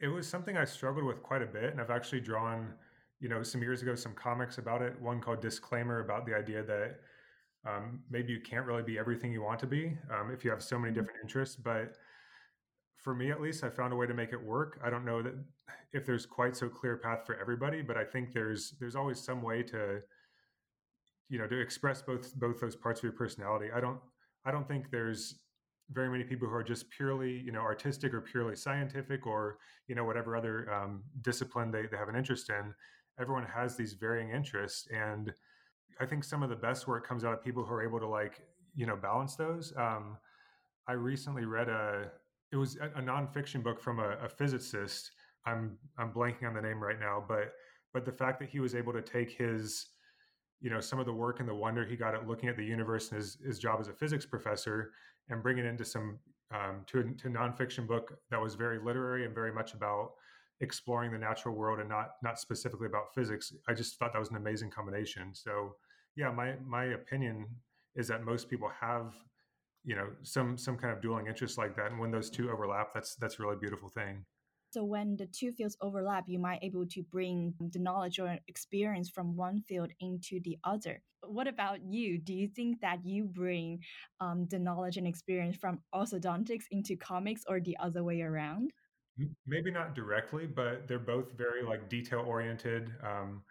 It 0.01 0.09
was 0.09 0.27
something 0.27 0.57
I 0.57 0.65
struggled 0.65 1.05
with 1.05 1.23
quite 1.23 1.43
a 1.43 1.47
bit. 1.47 1.71
And 1.71 1.81
I've 1.81 1.91
actually 1.91 2.23
drawn 2.23 2.75
you 3.23 3.29
know, 3.29 3.45
some 3.45 3.63
years 3.63 3.83
ago, 3.83 3.95
some 3.95 4.15
comics 4.15 4.59
about 4.59 4.83
it. 4.83 5.01
One 5.01 5.21
called 5.21 5.41
Disclaimer 5.41 6.01
about 6.01 6.27
the 6.27 6.35
idea 6.35 6.65
that 6.65 6.97
um, 7.67 8.01
maybe 8.11 8.33
you 8.33 8.41
can't 8.41 8.67
really 8.67 8.83
be 8.83 8.99
everything 8.99 9.33
you 9.33 9.43
want 9.43 9.61
to 9.61 9.67
be 9.67 9.97
um, 10.11 10.31
if 10.33 10.45
you 10.45 10.51
have 10.51 10.63
so 10.63 10.79
many 10.79 10.91
mm-hmm. 10.91 11.01
different 11.01 11.21
interests. 11.23 11.57
But 11.57 11.97
for 12.97 13.15
me, 13.15 13.31
at 13.31 13.41
least, 13.41 13.65
I 13.65 13.71
found 13.71 13.93
a 13.93 13.97
way 13.97 14.07
to 14.07 14.15
make 14.15 14.33
it 14.33 14.43
work. 14.43 14.81
I 14.85 14.91
don't 14.91 15.05
know 15.05 15.23
that 15.23 15.35
if 15.93 16.07
there's 16.07 16.27
quite 16.27 16.57
so 16.57 16.69
clear 16.69 16.97
path 16.97 17.21
for 17.27 17.39
everybody, 17.39 17.83
but 17.83 17.97
I 17.97 18.05
think 18.05 18.33
there's 18.33 18.75
there's 18.81 18.97
always 18.97 19.21
some 19.21 19.43
way 19.43 19.63
to 19.65 20.01
you 21.29 21.39
know 21.39 21.47
to 21.47 21.61
express 21.61 22.03
both 22.03 22.35
both 22.37 22.61
those 22.61 22.77
parts 22.77 23.01
of 23.01 23.05
your 23.05 23.13
personality. 23.13 23.69
I 23.75 23.81
don't 23.81 23.99
I 24.45 24.51
don't 24.51 24.67
think 24.67 24.91
there's 24.91 25.37
very 25.91 26.09
many 26.09 26.25
people 26.25 26.49
who 26.49 26.55
are 26.55 26.65
just 26.65 26.91
purely 26.91 27.33
you 27.45 27.53
know 27.53 27.61
artistic 27.61 28.15
or 28.15 28.21
purely 28.21 28.57
scientific 28.57 29.27
or 29.27 29.59
you 29.89 29.95
know 29.95 30.05
whatever 30.05 30.37
other 30.37 30.73
um, 30.73 31.03
discipline 31.21 31.71
they, 31.71 31.83
they 31.91 31.97
have 31.97 32.09
an 32.09 32.17
interest 32.17 32.51
in 32.51 32.75
everyone 33.21 33.45
has 33.45 33.77
these 33.77 33.93
varying 33.93 34.31
interests 34.31 34.89
and 34.91 35.33
i 36.03 36.07
think 36.07 36.25
some 36.25 36.43
of 36.43 36.51
the 36.51 36.57
best 36.57 36.87
work 36.87 37.07
comes 37.07 37.25
out 37.25 37.33
of 37.33 37.43
people 37.43 37.65
who 37.65 37.73
are 37.73 37.83
able 37.83 38.01
to 38.01 38.07
like 38.07 38.43
you 38.75 38.87
know 38.87 38.97
balance 38.97 39.37
those 39.37 39.73
um, 39.77 40.17
i 40.89 40.93
recently 40.93 41.45
read 41.45 41.69
a 41.69 42.11
it 42.53 42.57
was 42.57 42.77
a, 42.77 42.99
a 42.99 43.03
nonfiction 43.03 43.63
book 43.63 43.81
from 43.81 43.99
a, 43.99 44.17
a 44.23 44.29
physicist 44.29 45.13
i'm 45.47 45.77
i'm 45.99 46.13
blanking 46.13 46.47
on 46.47 46.55
the 46.55 46.63
name 46.63 46.83
right 46.83 47.01
now 47.01 47.23
but 47.27 47.53
but 47.93 48.05
the 48.05 48.13
fact 48.13 48.39
that 48.41 48.49
he 48.49 48.61
was 48.61 48.75
able 48.75 48.93
to 48.93 49.03
take 49.03 49.31
his 49.31 49.89
you 50.61 50.71
know 50.71 50.81
some 50.81 50.99
of 50.99 51.07
the 51.07 51.13
work 51.13 51.41
and 51.41 51.49
the 51.49 51.55
wonder 51.55 51.85
he 51.85 51.97
got 51.97 52.15
at 52.15 52.27
looking 52.27 52.49
at 52.49 52.57
the 52.57 52.65
universe 52.65 53.11
and 53.11 53.19
his, 53.19 53.39
his 53.45 53.59
job 53.59 53.81
as 53.81 53.89
a 53.89 53.93
physics 53.93 54.25
professor 54.25 54.93
and 55.29 55.43
bring 55.43 55.59
it 55.59 55.65
into 55.65 55.85
some 55.85 56.19
um, 56.53 56.85
to, 56.87 57.03
to 57.03 57.29
nonfiction 57.29 57.87
book 57.87 58.19
that 58.31 58.41
was 58.41 58.55
very 58.55 58.79
literary 58.79 59.25
and 59.25 59.35
very 59.35 59.53
much 59.53 59.75
about 59.75 60.13
exploring 60.61 61.11
the 61.11 61.19
natural 61.19 61.55
world 61.55 61.81
and 61.81 61.89
not 61.89 62.13
not 62.23 62.39
specifically 62.39 62.87
about 62.87 63.15
physics. 63.15 63.53
I 63.69 63.75
just 63.75 63.99
thought 63.99 64.13
that 64.13 64.19
was 64.19 64.31
an 64.31 64.37
amazing 64.37 64.71
combination. 64.71 65.35
So 65.35 65.77
yeah, 66.17 66.31
my 66.31 66.55
my 66.67 66.85
opinion 66.85 67.47
is 67.95 68.09
that 68.09 68.25
most 68.25 68.49
people 68.49 68.71
have 68.81 69.15
you 69.85 69.95
know 69.95 70.09
some 70.23 70.57
some 70.57 70.77
kind 70.77 70.93
of 70.93 71.03
dueling 71.03 71.27
interest 71.27 71.59
like 71.59 71.77
that, 71.77 71.91
and 71.91 72.01
when 72.01 72.11
those 72.11 72.31
two 72.31 72.51
overlap, 72.51 72.93
that's 72.95 73.15
that's 73.17 73.39
a 73.39 73.43
really 73.43 73.57
beautiful 73.61 73.89
thing. 73.89 74.25
So 74.73 74.85
when 74.85 75.17
the 75.17 75.27
two 75.27 75.53
fields 75.53 75.77
overlap, 75.83 76.25
you 76.27 76.39
might 76.39 76.61
able 76.63 76.87
to 76.87 77.03
bring 77.03 77.53
the 77.61 77.79
knowledge 77.79 78.19
or 78.19 78.39
experience 78.49 79.11
from 79.11 79.37
one 79.37 79.61
field 79.61 79.91
into 80.01 80.41
the 80.45 80.57
other. 80.65 81.03
What 81.27 81.47
about 81.47 81.81
you? 81.85 82.19
Do 82.19 82.33
you 82.33 82.49
think 82.49 82.81
that 82.81 83.05
you 83.05 83.25
bring 83.25 83.81
um, 84.21 84.47
the 84.49 84.59
knowledge 84.59 84.97
and 84.97 85.07
experience 85.07 85.57
from 85.57 85.81
orthodontics 85.95 86.65
into 86.71 86.97
comics 86.97 87.43
or 87.47 87.61
the 87.61 87.77
other 87.81 88.03
way 88.03 88.23
around? 88.23 88.71
Maybe 89.47 89.71
not 89.71 89.95
directly, 89.95 90.47
but 90.47 90.89
they're 90.89 90.99
both 90.99 91.33
very 91.37 91.63
like 91.63 91.91
detail 91.91 92.25
oriented. 92.27 92.91
Um, 93.07 93.43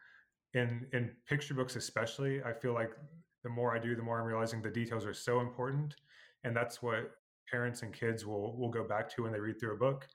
in 0.54 0.86
in 0.94 1.12
picture 1.28 1.54
books, 1.54 1.76
especially, 1.76 2.44
I 2.44 2.54
feel 2.54 2.74
like 2.74 2.92
the 3.44 3.50
more 3.50 3.76
I 3.76 3.80
do, 3.80 3.96
the 3.96 4.04
more 4.04 4.20
I'm 4.20 4.28
realizing 4.28 4.62
the 4.62 4.70
details 4.70 5.06
are 5.06 5.14
so 5.14 5.40
important, 5.40 5.96
and 6.44 6.56
that's 6.56 6.82
what 6.82 7.12
parents 7.50 7.82
and 7.82 7.94
kids 7.94 8.26
will 8.26 8.58
will 8.58 8.70
go 8.70 8.84
back 8.84 9.10
to 9.16 9.24
when 9.24 9.32
they 9.32 9.40
read 9.40 9.60
through 9.60 9.74
a 9.74 9.78
book. 9.78 10.08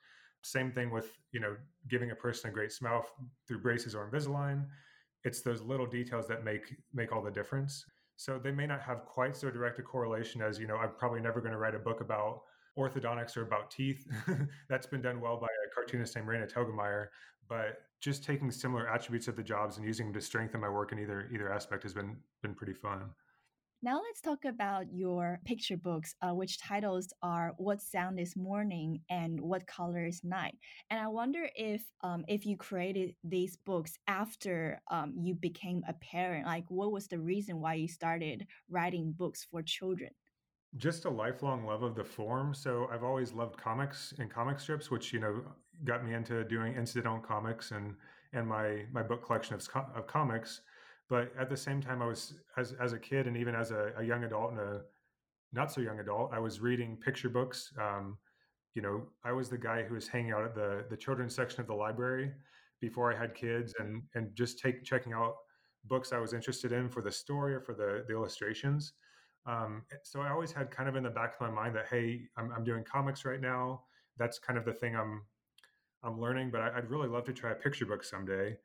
Same 0.43 0.71
thing 0.71 0.91
with 0.91 1.17
you 1.31 1.39
know 1.39 1.55
giving 1.89 2.11
a 2.11 2.15
person 2.15 2.49
a 2.49 2.53
great 2.53 2.71
smile 2.71 3.05
through 3.47 3.61
braces 3.61 3.95
or 3.95 4.09
Invisalign. 4.09 4.65
It's 5.23 5.41
those 5.41 5.61
little 5.61 5.87
details 5.87 6.27
that 6.27 6.43
make 6.43 6.75
make 6.93 7.11
all 7.11 7.23
the 7.23 7.31
difference. 7.31 7.85
So 8.15 8.39
they 8.39 8.51
may 8.51 8.65
not 8.65 8.81
have 8.81 9.05
quite 9.05 9.35
so 9.35 9.51
direct 9.51 9.77
a 9.79 9.83
correlation 9.83 10.41
as 10.41 10.59
you 10.59 10.67
know. 10.67 10.77
I'm 10.77 10.91
probably 10.97 11.21
never 11.21 11.39
going 11.39 11.51
to 11.51 11.59
write 11.59 11.75
a 11.75 11.79
book 11.79 12.01
about 12.01 12.41
orthodontics 12.77 13.35
or 13.37 13.41
about 13.41 13.71
teeth. 13.71 14.07
That's 14.69 14.87
been 14.87 15.01
done 15.01 15.19
well 15.19 15.37
by 15.39 15.47
a 15.47 15.73
cartoonist 15.73 16.15
named 16.15 16.27
Raina 16.27 16.51
Telgemeier. 16.51 17.07
But 17.47 17.81
just 17.99 18.23
taking 18.23 18.51
similar 18.51 18.87
attributes 18.87 19.27
of 19.27 19.35
the 19.35 19.43
jobs 19.43 19.77
and 19.77 19.85
using 19.85 20.07
them 20.07 20.13
to 20.13 20.21
strengthen 20.21 20.61
my 20.61 20.69
work 20.69 20.91
in 20.91 20.99
either 20.99 21.29
either 21.33 21.51
aspect 21.51 21.83
has 21.83 21.93
been 21.93 22.17
been 22.41 22.53
pretty 22.53 22.73
fun. 22.73 23.11
Now 23.83 24.01
let's 24.01 24.21
talk 24.21 24.43
about 24.45 24.91
your 24.91 25.39
picture 25.45 25.77
books, 25.77 26.15
uh, 26.23 26.33
which 26.33 26.59
titles 26.59 27.13
are 27.21 27.53
"What 27.57 27.79
Sound 27.79 28.19
Is 28.19 28.35
Morning" 28.35 29.01
and 29.09 29.39
"What 29.39 29.67
Color 29.67 30.05
Is 30.07 30.23
Night." 30.23 30.55
And 30.89 30.99
I 30.99 31.07
wonder 31.07 31.47
if 31.55 31.83
um, 32.01 32.25
if 32.27 32.45
you 32.45 32.57
created 32.57 33.15
these 33.23 33.55
books 33.55 33.93
after 34.07 34.81
um, 34.89 35.13
you 35.15 35.35
became 35.35 35.83
a 35.87 35.93
parent, 35.93 36.47
like 36.47 36.65
what 36.69 36.91
was 36.91 37.07
the 37.07 37.19
reason 37.19 37.61
why 37.61 37.75
you 37.75 37.87
started 37.87 38.47
writing 38.69 39.11
books 39.11 39.45
for 39.49 39.61
children? 39.61 40.11
Just 40.75 41.05
a 41.05 41.09
lifelong 41.09 41.65
love 41.65 41.83
of 41.83 41.95
the 41.95 42.03
form. 42.03 42.53
So 42.53 42.89
I've 42.91 43.03
always 43.03 43.33
loved 43.33 43.57
comics 43.57 44.13
and 44.19 44.29
comic 44.29 44.59
strips, 44.59 44.91
which 44.91 45.13
you 45.13 45.19
know 45.19 45.41
got 45.85 46.05
me 46.05 46.13
into 46.13 46.43
doing 46.43 46.75
incidental 46.75 47.19
comics 47.19 47.71
and 47.71 47.95
and 48.33 48.47
my 48.47 48.85
my 48.91 49.03
book 49.03 49.25
collection 49.25 49.55
of 49.55 49.67
of 49.95 50.07
comics. 50.07 50.61
But 51.09 51.31
at 51.39 51.49
the 51.49 51.57
same 51.57 51.81
time, 51.81 52.01
I 52.01 52.05
was 52.05 52.33
as 52.57 52.73
as 52.73 52.93
a 52.93 52.99
kid 52.99 53.27
and 53.27 53.37
even 53.37 53.55
as 53.55 53.71
a, 53.71 53.93
a 53.97 54.03
young 54.03 54.23
adult 54.25 54.51
and 54.51 54.59
a 54.59 54.81
not 55.53 55.71
so 55.71 55.81
young 55.81 55.99
adult, 55.99 56.31
I 56.33 56.39
was 56.39 56.59
reading 56.59 56.97
picture 56.97 57.29
books. 57.29 57.71
Um, 57.79 58.17
you 58.73 58.81
know, 58.81 59.03
I 59.23 59.31
was 59.31 59.49
the 59.49 59.57
guy 59.57 59.83
who 59.83 59.95
was 59.95 60.07
hanging 60.07 60.31
out 60.31 60.43
at 60.43 60.53
the 60.55 60.85
the 60.89 60.97
children's 60.97 61.35
section 61.35 61.61
of 61.61 61.67
the 61.67 61.73
library 61.73 62.31
before 62.81 63.11
I 63.13 63.17
had 63.17 63.33
kids, 63.35 63.73
and 63.79 64.03
and 64.15 64.35
just 64.35 64.59
take 64.59 64.83
checking 64.83 65.13
out 65.13 65.35
books 65.85 66.11
I 66.11 66.19
was 66.19 66.33
interested 66.33 66.71
in 66.73 66.89
for 66.89 67.01
the 67.01 67.11
story 67.11 67.55
or 67.55 67.61
for 67.61 67.73
the 67.73 68.03
the 68.07 68.13
illustrations. 68.13 68.93
Um, 69.47 69.83
so 70.03 70.21
I 70.21 70.29
always 70.29 70.51
had 70.51 70.69
kind 70.69 70.89
of 70.89 70.95
in 70.95 71.03
the 71.03 71.09
back 71.09 71.35
of 71.35 71.41
my 71.41 71.49
mind 71.49 71.75
that 71.75 71.87
hey, 71.89 72.21
I'm, 72.37 72.51
I'm 72.51 72.63
doing 72.63 72.83
comics 72.83 73.25
right 73.25 73.41
now. 73.41 73.81
That's 74.17 74.37
kind 74.39 74.59
of 74.59 74.65
the 74.65 74.73
thing 74.73 74.95
I'm 74.95 75.23
I'm 76.03 76.19
learning, 76.19 76.51
but 76.51 76.61
I, 76.61 76.75
would 76.75 76.89
really 76.89 77.07
love 77.07 77.25
to 77.25 77.33
try 77.33 77.51
a 77.51 77.55
picture 77.55 77.85
book 77.85 78.03
someday. 78.03 78.57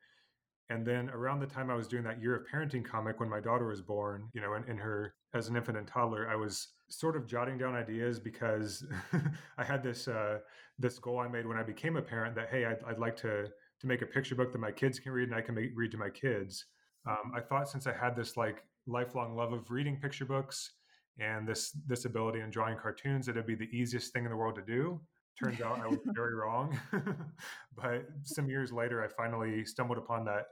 And 0.69 0.85
then 0.85 1.09
around 1.09 1.39
the 1.39 1.47
time 1.47 1.69
I 1.69 1.75
was 1.75 1.87
doing 1.87 2.03
that 2.03 2.21
year 2.21 2.35
of 2.35 2.43
parenting 2.47 2.85
comic 2.85 3.19
when 3.19 3.29
my 3.29 3.39
daughter 3.39 3.67
was 3.67 3.81
born, 3.81 4.29
you 4.33 4.41
know, 4.41 4.53
in, 4.53 4.63
in 4.69 4.77
her 4.77 5.15
as 5.33 5.47
an 5.47 5.55
infant 5.55 5.77
and 5.77 5.87
toddler, 5.87 6.29
I 6.29 6.35
was 6.35 6.69
sort 6.89 7.15
of 7.15 7.27
jotting 7.27 7.57
down 7.57 7.75
ideas 7.75 8.19
because 8.19 8.85
I 9.57 9.63
had 9.63 9.83
this 9.83 10.07
uh, 10.07 10.39
this 10.79 10.99
goal 10.99 11.19
I 11.19 11.27
made 11.27 11.47
when 11.47 11.57
I 11.57 11.63
became 11.63 11.95
a 11.97 12.01
parent 12.01 12.35
that 12.35 12.49
hey, 12.49 12.65
I'd, 12.65 12.83
I'd 12.87 12.99
like 12.99 13.15
to 13.17 13.47
to 13.79 13.87
make 13.87 14.01
a 14.01 14.05
picture 14.05 14.35
book 14.35 14.51
that 14.51 14.59
my 14.59 14.71
kids 14.71 14.99
can 14.99 15.11
read 15.11 15.29
and 15.29 15.35
I 15.35 15.41
can 15.41 15.55
make, 15.55 15.71
read 15.75 15.91
to 15.91 15.97
my 15.97 16.09
kids. 16.09 16.65
Um, 17.05 17.33
I 17.35 17.41
thought 17.41 17.69
since 17.69 17.87
I 17.87 17.93
had 17.93 18.15
this 18.15 18.37
like 18.37 18.63
lifelong 18.87 19.35
love 19.35 19.53
of 19.53 19.69
reading 19.71 19.97
picture 19.97 20.25
books 20.25 20.71
and 21.19 21.47
this 21.47 21.71
this 21.87 22.05
ability 22.05 22.39
in 22.39 22.49
drawing 22.49 22.77
cartoons, 22.77 23.25
that 23.25 23.33
it'd 23.33 23.45
be 23.45 23.55
the 23.55 23.69
easiest 23.71 24.13
thing 24.13 24.25
in 24.25 24.31
the 24.31 24.37
world 24.37 24.55
to 24.55 24.61
do. 24.61 24.99
Turns 25.41 25.61
out 25.61 25.79
I 25.79 25.87
was 25.87 25.99
very 26.15 26.35
wrong. 26.35 26.77
but 27.75 28.05
some 28.23 28.49
years 28.49 28.71
later, 28.71 29.03
I 29.03 29.07
finally 29.07 29.65
stumbled 29.65 29.97
upon 29.97 30.25
that 30.25 30.45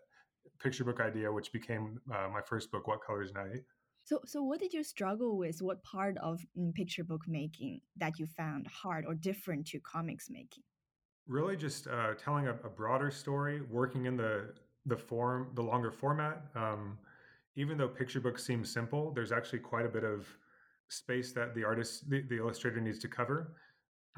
picture 0.62 0.84
book 0.84 1.00
idea, 1.00 1.32
which 1.32 1.52
became 1.52 2.00
uh, 2.12 2.28
my 2.32 2.42
first 2.42 2.72
book, 2.72 2.88
What 2.88 3.00
Colors 3.06 3.34
Night. 3.34 3.64
So, 4.04 4.20
so 4.26 4.44
what 4.44 4.60
did 4.60 4.74
you 4.74 4.84
struggle 4.84 5.38
with? 5.38 5.62
What 5.62 5.84
part 5.84 6.18
of 6.18 6.42
mm, 6.58 6.74
picture 6.74 7.04
book 7.04 7.22
making 7.28 7.82
that 7.98 8.18
you 8.18 8.26
found 8.26 8.68
hard 8.68 9.06
or 9.06 9.14
different 9.14 9.68
to 9.68 9.80
comics 9.80 10.30
making? 10.30 10.64
Really, 11.28 11.56
just 11.56 11.88
uh, 11.88 12.16
telling 12.16 12.48
a, 12.48 12.52
a, 12.52 12.70
broader 12.70 13.12
story, 13.12 13.62
working 13.70 14.06
in 14.06 14.18
the 14.18 14.54
the 14.88 14.98
form, 14.98 15.52
the 15.54 15.62
longer 15.62 15.92
format. 15.92 16.44
Um, 16.56 16.98
even 17.56 17.78
though 17.78 17.88
picture 17.88 18.20
books 18.20 18.44
seem 18.44 18.64
simple, 18.64 19.12
there's 19.14 19.32
actually 19.32 19.60
quite 19.60 19.86
a 19.86 19.90
bit 19.90 20.04
of 20.04 20.28
space 20.90 21.32
that 21.34 21.54
the 21.56 21.64
artist, 21.64 22.10
the, 22.10 22.22
the 22.30 22.38
illustrator, 22.38 22.80
needs 22.80 23.00
to 23.00 23.08
cover. 23.08 23.54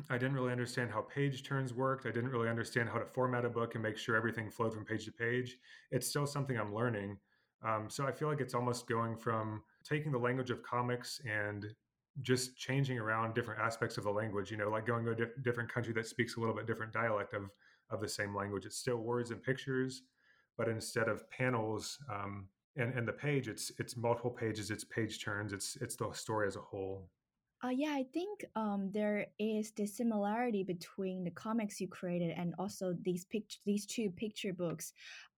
I 0.10 0.18
didn't 0.18 0.34
really 0.34 0.52
understand 0.52 0.92
how 0.92 1.02
page 1.02 1.44
turns 1.44 1.74
worked. 1.74 2.06
I 2.06 2.12
didn't 2.12 2.32
really 2.32 2.50
understand 2.50 2.90
how 2.90 2.98
to 2.98 3.06
format 3.06 3.46
a 3.46 3.50
book 3.50 3.75
and 3.75 3.84
make 3.84 3.98
sure 3.98 4.16
everything 4.16 4.50
flowed 4.50 4.74
from 4.74 4.86
page 4.86 5.06
to 5.06 5.12
page. 5.12 5.58
It's 5.92 6.08
still 6.08 6.25
something 6.25 6.58
I'm 6.58 6.74
learning. 6.74 7.18
Um, 7.66 7.90
so 7.90 8.06
I 8.08 8.12
feel 8.12 8.28
like 8.28 8.42
it's 8.42 8.56
almost 8.56 8.88
going 8.88 9.16
from 9.16 9.62
taking 9.88 10.12
the 10.12 10.18
language 10.18 10.50
of 10.50 10.63
comics 10.63 11.22
and 11.30 11.68
just 12.22 12.58
changing 12.58 13.00
around 13.00 13.34
different 13.34 13.62
aspects 13.62 13.98
of 13.98 14.04
the 14.04 14.12
language. 14.12 14.52
You 14.52 14.58
know, 14.58 14.70
like 14.70 14.86
going 14.86 15.06
to 15.06 15.12
a 15.12 15.16
diff- 15.16 15.44
different 15.44 15.72
country 15.72 15.94
that 15.94 16.08
speaks 16.08 16.36
a 16.36 16.40
little 16.40 16.56
bit 16.56 16.66
different 16.66 16.92
dialect 16.92 17.34
of 17.34 17.50
of 17.90 18.02
the 18.02 18.08
same 18.08 18.36
language. 18.36 18.66
It's 18.66 18.78
still 18.78 18.98
words 18.98 19.32
and 19.32 19.42
pictures, 19.42 20.02
but 20.58 20.68
instead 20.68 21.08
of 21.08 21.30
panels 21.30 22.00
um, 22.12 22.48
and 22.75 22.94
and 22.94 23.08
the 23.08 23.13
page, 23.13 23.48
it's 23.48 23.72
it's 23.80 23.96
multiple 23.96 24.32
pages. 24.32 24.72
It's 24.72 24.84
page 24.84 25.24
turns. 25.24 25.53
It's 25.53 25.77
it's 25.82 25.96
the 25.96 26.12
story 26.13 26.48
as 26.48 26.56
a 26.56 26.62
whole. 26.62 27.10
Uh, 27.63 27.70
yeah, 27.70 27.92
I 27.92 28.03
think 28.13 28.44
um, 28.58 28.89
there 28.92 29.27
is 29.39 29.72
the 29.72 29.86
similarity 29.86 30.63
between 30.63 31.24
the 31.24 31.32
comics 31.32 31.80
you 31.80 31.88
created 31.88 32.34
and 32.36 32.53
also 32.60 32.94
these 33.03 33.24
pict- 33.24 33.60
these 33.65 33.86
two 33.86 34.10
picture 34.10 34.51
books. 34.51 34.92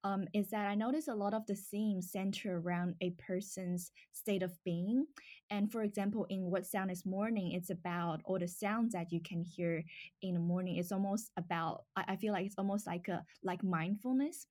Um, 0.03 0.25
is 0.33 0.49
that 0.49 0.67
I 0.67 0.75
notice 0.75 1.07
a 1.07 1.15
lot 1.15 1.33
of 1.33 1.45
the 1.45 1.55
themes 1.55 2.11
center 2.11 2.59
around 2.59 2.95
a 3.01 3.11
person's 3.11 3.91
state 4.11 4.43
of 4.43 4.51
being. 4.63 5.05
And 5.49 5.71
for 5.71 5.83
example, 5.83 6.25
in 6.29 6.49
What 6.49 6.65
Sound 6.65 6.89
is 6.89 7.05
Morning, 7.05 7.51
it's 7.51 7.69
about 7.69 8.21
all 8.25 8.39
the 8.39 8.47
sounds 8.47 8.93
that 8.93 9.11
you 9.11 9.19
can 9.21 9.41
hear 9.41 9.83
in 10.21 10.33
the 10.33 10.39
morning. 10.39 10.77
It's 10.77 10.91
almost 10.91 11.31
about 11.37 11.83
I, 11.95 12.15
feel 12.15 12.33
like 12.33 12.45
it's 12.45 12.57
almost 12.57 12.87
like 12.87 13.07
a 13.07 13.23
like 13.43 13.63
mindfulness. 13.63 14.47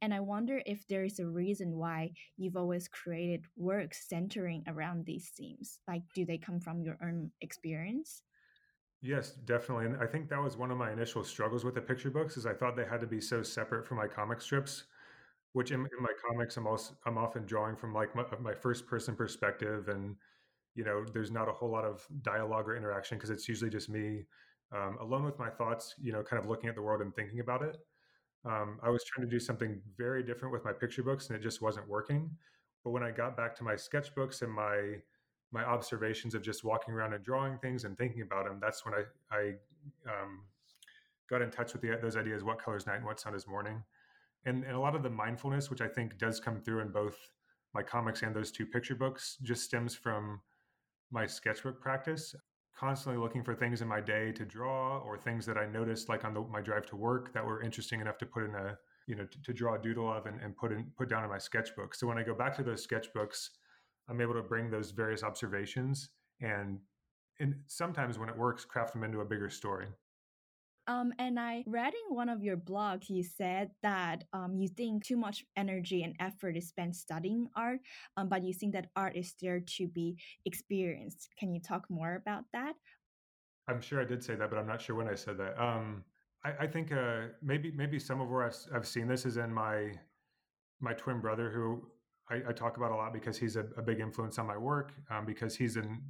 And 0.00 0.14
I 0.14 0.20
wonder 0.20 0.62
if 0.64 0.86
there 0.88 1.04
is 1.04 1.18
a 1.18 1.26
reason 1.26 1.76
why 1.76 2.12
you've 2.36 2.56
always 2.56 2.88
created 2.88 3.44
works 3.56 4.08
centering 4.08 4.64
around 4.66 5.04
these 5.04 5.30
themes. 5.36 5.80
Like, 5.86 6.02
do 6.14 6.24
they 6.24 6.38
come 6.38 6.60
from 6.60 6.82
your 6.82 6.96
own 7.02 7.30
experience? 7.42 8.22
Yes, 9.00 9.32
definitely. 9.32 9.86
And 9.86 9.96
I 10.02 10.06
think 10.06 10.28
that 10.30 10.42
was 10.42 10.56
one 10.56 10.70
of 10.70 10.78
my 10.78 10.92
initial 10.92 11.22
struggles 11.22 11.64
with 11.64 11.74
the 11.74 11.80
picture 11.80 12.10
books 12.10 12.36
is 12.36 12.46
I 12.46 12.54
thought 12.54 12.74
they 12.74 12.84
had 12.84 13.00
to 13.00 13.06
be 13.06 13.20
so 13.20 13.42
separate 13.42 13.86
from 13.86 13.98
my 13.98 14.08
comic 14.08 14.40
strips, 14.40 14.84
which 15.52 15.70
in, 15.70 15.80
in 15.80 16.02
my 16.02 16.12
comics 16.26 16.56
I'm 16.56 16.66
also 16.66 16.94
I'm 17.06 17.16
often 17.18 17.44
drawing 17.44 17.76
from 17.76 17.92
like 17.92 18.16
my, 18.16 18.24
my 18.40 18.54
first 18.54 18.86
person 18.86 19.14
perspective 19.14 19.88
and 19.88 20.16
you 20.78 20.84
know 20.84 21.04
there's 21.12 21.32
not 21.32 21.48
a 21.48 21.52
whole 21.52 21.68
lot 21.68 21.84
of 21.84 22.06
dialogue 22.22 22.68
or 22.68 22.76
interaction 22.76 23.18
because 23.18 23.30
it's 23.30 23.48
usually 23.48 23.68
just 23.68 23.88
me 23.88 24.24
um, 24.72 24.96
alone 25.00 25.24
with 25.24 25.36
my 25.36 25.50
thoughts, 25.50 25.96
you 26.00 26.12
know, 26.12 26.22
kind 26.22 26.40
of 26.40 26.48
looking 26.48 26.68
at 26.68 26.76
the 26.76 26.82
world 26.82 27.00
and 27.00 27.12
thinking 27.16 27.40
about 27.40 27.62
it. 27.62 27.78
Um, 28.44 28.78
I 28.80 28.88
was 28.88 29.02
trying 29.02 29.26
to 29.26 29.30
do 29.30 29.40
something 29.40 29.80
very 29.96 30.22
different 30.22 30.52
with 30.52 30.64
my 30.64 30.72
picture 30.72 31.02
books 31.02 31.28
and 31.28 31.36
it 31.36 31.42
just 31.42 31.60
wasn't 31.60 31.88
working. 31.88 32.30
But 32.84 32.90
when 32.90 33.02
I 33.02 33.10
got 33.10 33.36
back 33.36 33.56
to 33.56 33.64
my 33.64 33.74
sketchbooks 33.74 34.42
and 34.42 34.52
my 34.52 35.02
my 35.50 35.64
observations 35.64 36.34
of 36.34 36.42
just 36.42 36.62
walking 36.62 36.94
around 36.94 37.14
and 37.14 37.24
drawing 37.24 37.58
things 37.58 37.84
and 37.84 37.98
thinking 37.98 38.22
about 38.22 38.44
them, 38.44 38.58
that's 38.60 38.84
when 38.84 38.94
I, 38.94 39.02
I 39.34 39.40
um, 40.06 40.42
got 41.28 41.42
in 41.42 41.50
touch 41.50 41.72
with 41.72 41.82
the, 41.82 41.98
those 42.00 42.16
ideas, 42.16 42.44
what 42.44 42.62
colors 42.62 42.86
night 42.86 42.96
and 42.96 43.04
what 43.06 43.18
sound 43.18 43.34
is 43.34 43.48
morning. 43.48 43.82
And, 44.44 44.62
and 44.62 44.76
a 44.76 44.78
lot 44.78 44.94
of 44.94 45.02
the 45.02 45.10
mindfulness, 45.10 45.70
which 45.70 45.80
I 45.80 45.88
think 45.88 46.18
does 46.18 46.38
come 46.38 46.60
through 46.60 46.82
in 46.82 46.92
both 46.92 47.16
my 47.74 47.82
comics 47.82 48.22
and 48.22 48.36
those 48.36 48.52
two 48.52 48.66
picture 48.66 48.94
books, 48.94 49.38
just 49.42 49.64
stems 49.64 49.94
from 49.94 50.42
my 51.10 51.26
sketchbook 51.26 51.80
practice. 51.80 52.34
Constantly 52.76 53.20
looking 53.20 53.42
for 53.42 53.54
things 53.54 53.82
in 53.82 53.88
my 53.88 54.00
day 54.00 54.30
to 54.32 54.44
draw 54.44 54.98
or 54.98 55.18
things 55.18 55.44
that 55.46 55.58
I 55.58 55.66
noticed, 55.66 56.08
like 56.08 56.24
on 56.24 56.32
the, 56.32 56.42
my 56.42 56.60
drive 56.60 56.86
to 56.86 56.96
work, 56.96 57.32
that 57.34 57.44
were 57.44 57.60
interesting 57.60 58.00
enough 58.00 58.18
to 58.18 58.26
put 58.26 58.44
in 58.44 58.54
a, 58.54 58.78
you 59.08 59.16
know, 59.16 59.24
to, 59.24 59.42
to 59.42 59.52
draw 59.52 59.74
a 59.74 59.78
doodle 59.78 60.12
of 60.12 60.26
and, 60.26 60.40
and 60.40 60.56
put 60.56 60.70
in, 60.70 60.92
put 60.96 61.08
down 61.08 61.24
in 61.24 61.30
my 61.30 61.38
sketchbook. 61.38 61.94
So 61.94 62.06
when 62.06 62.18
I 62.18 62.22
go 62.22 62.34
back 62.34 62.54
to 62.56 62.62
those 62.62 62.86
sketchbooks, 62.86 63.48
I'm 64.08 64.20
able 64.20 64.34
to 64.34 64.42
bring 64.42 64.70
those 64.70 64.92
various 64.92 65.22
observations 65.22 66.10
and 66.40 66.78
and 67.40 67.54
sometimes 67.66 68.18
when 68.18 68.28
it 68.28 68.36
works, 68.36 68.64
craft 68.64 68.92
them 68.92 69.04
into 69.04 69.20
a 69.20 69.24
bigger 69.24 69.48
story. 69.48 69.86
Um, 70.88 71.12
and 71.18 71.38
I 71.38 71.62
read 71.66 71.92
in 71.92 72.16
one 72.16 72.30
of 72.30 72.42
your 72.42 72.56
blogs, 72.56 73.10
you 73.10 73.22
said 73.22 73.70
that 73.82 74.24
um, 74.32 74.56
you 74.56 74.68
think 74.68 75.04
too 75.04 75.18
much 75.18 75.44
energy 75.54 76.02
and 76.02 76.16
effort 76.18 76.56
is 76.56 76.68
spent 76.68 76.96
studying 76.96 77.46
art, 77.54 77.80
um, 78.16 78.30
but 78.30 78.42
you 78.42 78.54
think 78.54 78.72
that 78.72 78.86
art 78.96 79.14
is 79.14 79.34
there 79.40 79.60
to 79.60 79.86
be 79.86 80.16
experienced. 80.46 81.28
Can 81.38 81.52
you 81.52 81.60
talk 81.60 81.84
more 81.90 82.14
about 82.14 82.44
that? 82.54 82.72
I'm 83.68 83.82
sure 83.82 84.00
I 84.00 84.04
did 84.04 84.24
say 84.24 84.34
that, 84.34 84.48
but 84.48 84.58
I'm 84.58 84.66
not 84.66 84.80
sure 84.80 84.96
when 84.96 85.08
I 85.08 85.14
said 85.14 85.36
that. 85.36 85.62
Um, 85.62 86.04
I, 86.42 86.52
I, 86.60 86.66
think 86.66 86.90
uh, 86.90 87.26
maybe 87.42 87.70
maybe 87.76 87.98
some 87.98 88.22
of 88.22 88.30
where 88.30 88.44
I've, 88.44 88.56
I've 88.74 88.86
seen 88.86 89.06
this 89.06 89.26
is 89.26 89.36
in 89.36 89.52
my 89.52 89.92
my 90.80 90.94
twin 90.94 91.20
brother 91.20 91.50
who 91.50 91.82
I, 92.30 92.48
I, 92.48 92.52
talk 92.52 92.78
about 92.78 92.92
a 92.92 92.94
lot 92.94 93.12
because 93.12 93.36
he's 93.36 93.56
a, 93.56 93.66
a 93.76 93.82
big 93.82 94.00
influence 94.00 94.38
on 94.38 94.46
my 94.46 94.56
work 94.56 94.92
um, 95.10 95.26
because 95.26 95.54
he's 95.56 95.76
an, 95.76 96.00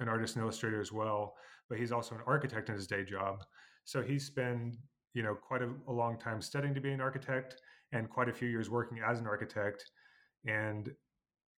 an 0.00 0.08
artist 0.08 0.34
and 0.34 0.42
illustrator 0.42 0.80
as 0.80 0.90
well, 0.90 1.34
but 1.68 1.78
he's 1.78 1.92
also 1.92 2.14
an 2.16 2.22
architect 2.26 2.68
in 2.68 2.74
his 2.74 2.86
day 2.86 3.04
job. 3.04 3.44
So 3.84 4.02
he's 4.02 4.24
spent 4.24 4.76
you 5.14 5.22
know 5.22 5.34
quite 5.34 5.62
a, 5.62 5.70
a 5.88 5.92
long 5.92 6.18
time 6.18 6.42
studying 6.42 6.74
to 6.74 6.80
be 6.80 6.92
an 6.92 7.00
architect 7.00 7.56
and 7.92 8.10
quite 8.10 8.28
a 8.28 8.32
few 8.32 8.48
years 8.48 8.68
working 8.68 8.98
as 9.06 9.20
an 9.20 9.26
architect. 9.26 9.84
And 10.46 10.90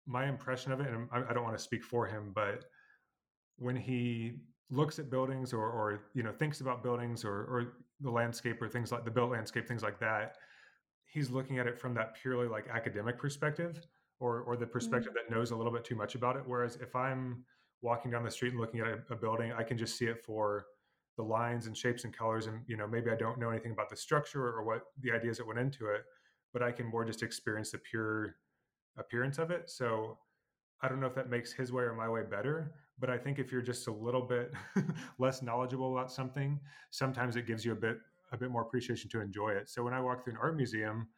my 0.06 0.28
impression 0.28 0.72
of 0.72 0.80
it, 0.80 0.88
and 0.88 1.08
I, 1.12 1.30
I 1.30 1.32
don't 1.32 1.42
want 1.42 1.56
to 1.56 1.62
speak 1.62 1.82
for 1.82 2.06
him, 2.06 2.32
but 2.34 2.64
when 3.58 3.74
he 3.74 4.34
looks 4.70 4.98
at 4.98 5.10
buildings 5.10 5.52
or, 5.52 5.64
or 5.64 6.00
you 6.14 6.22
know 6.22 6.32
thinks 6.32 6.60
about 6.60 6.82
buildings 6.82 7.24
or, 7.24 7.32
or 7.32 7.72
the 8.00 8.10
landscape 8.10 8.60
or 8.60 8.68
things 8.68 8.92
like 8.92 9.04
the 9.04 9.10
built 9.10 9.30
landscape, 9.30 9.66
things 9.66 9.82
like 9.82 9.98
that, 10.00 10.36
he's 11.06 11.30
looking 11.30 11.58
at 11.58 11.66
it 11.66 11.78
from 11.78 11.94
that 11.94 12.14
purely 12.20 12.46
like 12.46 12.68
academic 12.68 13.18
perspective 13.18 13.80
or 14.20 14.40
or 14.40 14.56
the 14.56 14.64
mm-hmm. 14.64 14.72
perspective 14.72 15.12
mm-hmm. 15.12 15.32
that 15.32 15.36
knows 15.36 15.50
a 15.50 15.56
little 15.56 15.72
bit 15.72 15.84
too 15.84 15.96
much 15.96 16.14
about 16.14 16.36
it. 16.36 16.42
Whereas 16.46 16.76
if 16.76 16.94
I'm 16.94 17.44
walking 17.82 18.10
down 18.10 18.24
the 18.24 18.30
street 18.30 18.52
and 18.52 18.60
looking 18.60 18.80
at 18.80 18.86
a, 18.86 18.98
a, 19.10 19.16
building, 19.16 19.52
I 19.52 19.62
can 19.62 19.76
just 19.76 19.98
see 19.98 20.06
it 20.06 20.24
for 20.24 20.66
the 21.16 21.22
lines 21.22 21.66
and 21.66 21.76
shapes 21.76 22.04
and 22.04 22.16
colors, 22.16 22.46
and 22.46 22.62
you 22.66 22.76
know 22.76 22.86
maybe 22.86 23.10
I 23.10 23.16
don't 23.16 23.38
know 23.38 23.50
anything 23.50 23.72
about 23.72 23.90
the 23.90 23.96
structure 23.96 24.46
or 24.46 24.64
what 24.64 24.82
the 25.00 25.12
ideas 25.12 25.38
that 25.38 25.46
went 25.46 25.58
into 25.58 25.86
it, 25.86 26.04
but 26.52 26.62
I 26.62 26.72
can 26.72 26.86
more 26.86 27.04
just 27.04 27.22
experience 27.22 27.70
the 27.70 27.78
pure 27.78 28.36
appearance 28.98 29.38
of 29.38 29.50
it. 29.50 29.70
So 29.70 30.18
I 30.82 30.88
don't 30.88 31.00
know 31.00 31.06
if 31.06 31.14
that 31.14 31.30
makes 31.30 31.52
his 31.52 31.72
way 31.72 31.84
or 31.84 31.94
my 31.94 32.08
way 32.08 32.22
better, 32.22 32.74
but 32.98 33.10
I 33.10 33.18
think 33.18 33.38
if 33.38 33.50
you're 33.50 33.62
just 33.62 33.88
a 33.88 33.92
little 33.92 34.22
bit 34.22 34.52
less 35.18 35.42
knowledgeable 35.42 35.96
about 35.96 36.12
something, 36.12 36.60
sometimes 36.90 37.36
it 37.36 37.46
gives 37.46 37.64
you 37.64 37.72
a 37.72 37.76
bit 37.76 37.98
a 38.32 38.36
bit 38.36 38.50
more 38.50 38.62
appreciation 38.62 39.08
to 39.10 39.20
enjoy 39.20 39.50
it. 39.50 39.70
So 39.70 39.84
when 39.84 39.94
I 39.94 40.00
walk 40.00 40.24
through 40.24 40.32
an 40.32 40.38
art 40.42 40.56
museum, 40.56 41.08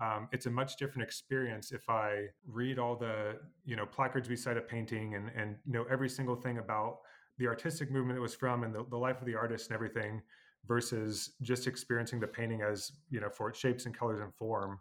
um, 0.00 0.28
it's 0.32 0.46
a 0.46 0.50
much 0.50 0.76
different 0.76 1.06
experience 1.06 1.70
if 1.72 1.88
I 1.88 2.26
read 2.46 2.78
all 2.78 2.96
the 2.96 3.38
you 3.64 3.76
know 3.76 3.86
placards 3.86 4.28
beside 4.28 4.56
a 4.56 4.60
painting 4.60 5.14
and 5.14 5.30
and 5.36 5.56
know 5.66 5.84
every 5.90 6.08
single 6.08 6.36
thing 6.36 6.58
about 6.58 6.98
the 7.38 7.46
artistic 7.48 7.90
movement 7.90 8.18
it 8.18 8.22
was 8.22 8.34
from 8.34 8.64
and 8.64 8.74
the, 8.74 8.84
the 8.90 8.96
life 8.96 9.20
of 9.20 9.26
the 9.26 9.34
artist 9.34 9.68
and 9.70 9.74
everything 9.74 10.22
versus 10.66 11.34
just 11.42 11.66
experiencing 11.66 12.20
the 12.20 12.26
painting 12.26 12.62
as 12.62 12.92
you 13.10 13.20
know 13.20 13.28
for 13.30 13.48
its 13.50 13.58
shapes 13.58 13.86
and 13.86 13.96
colors 13.96 14.20
and 14.20 14.34
form 14.34 14.78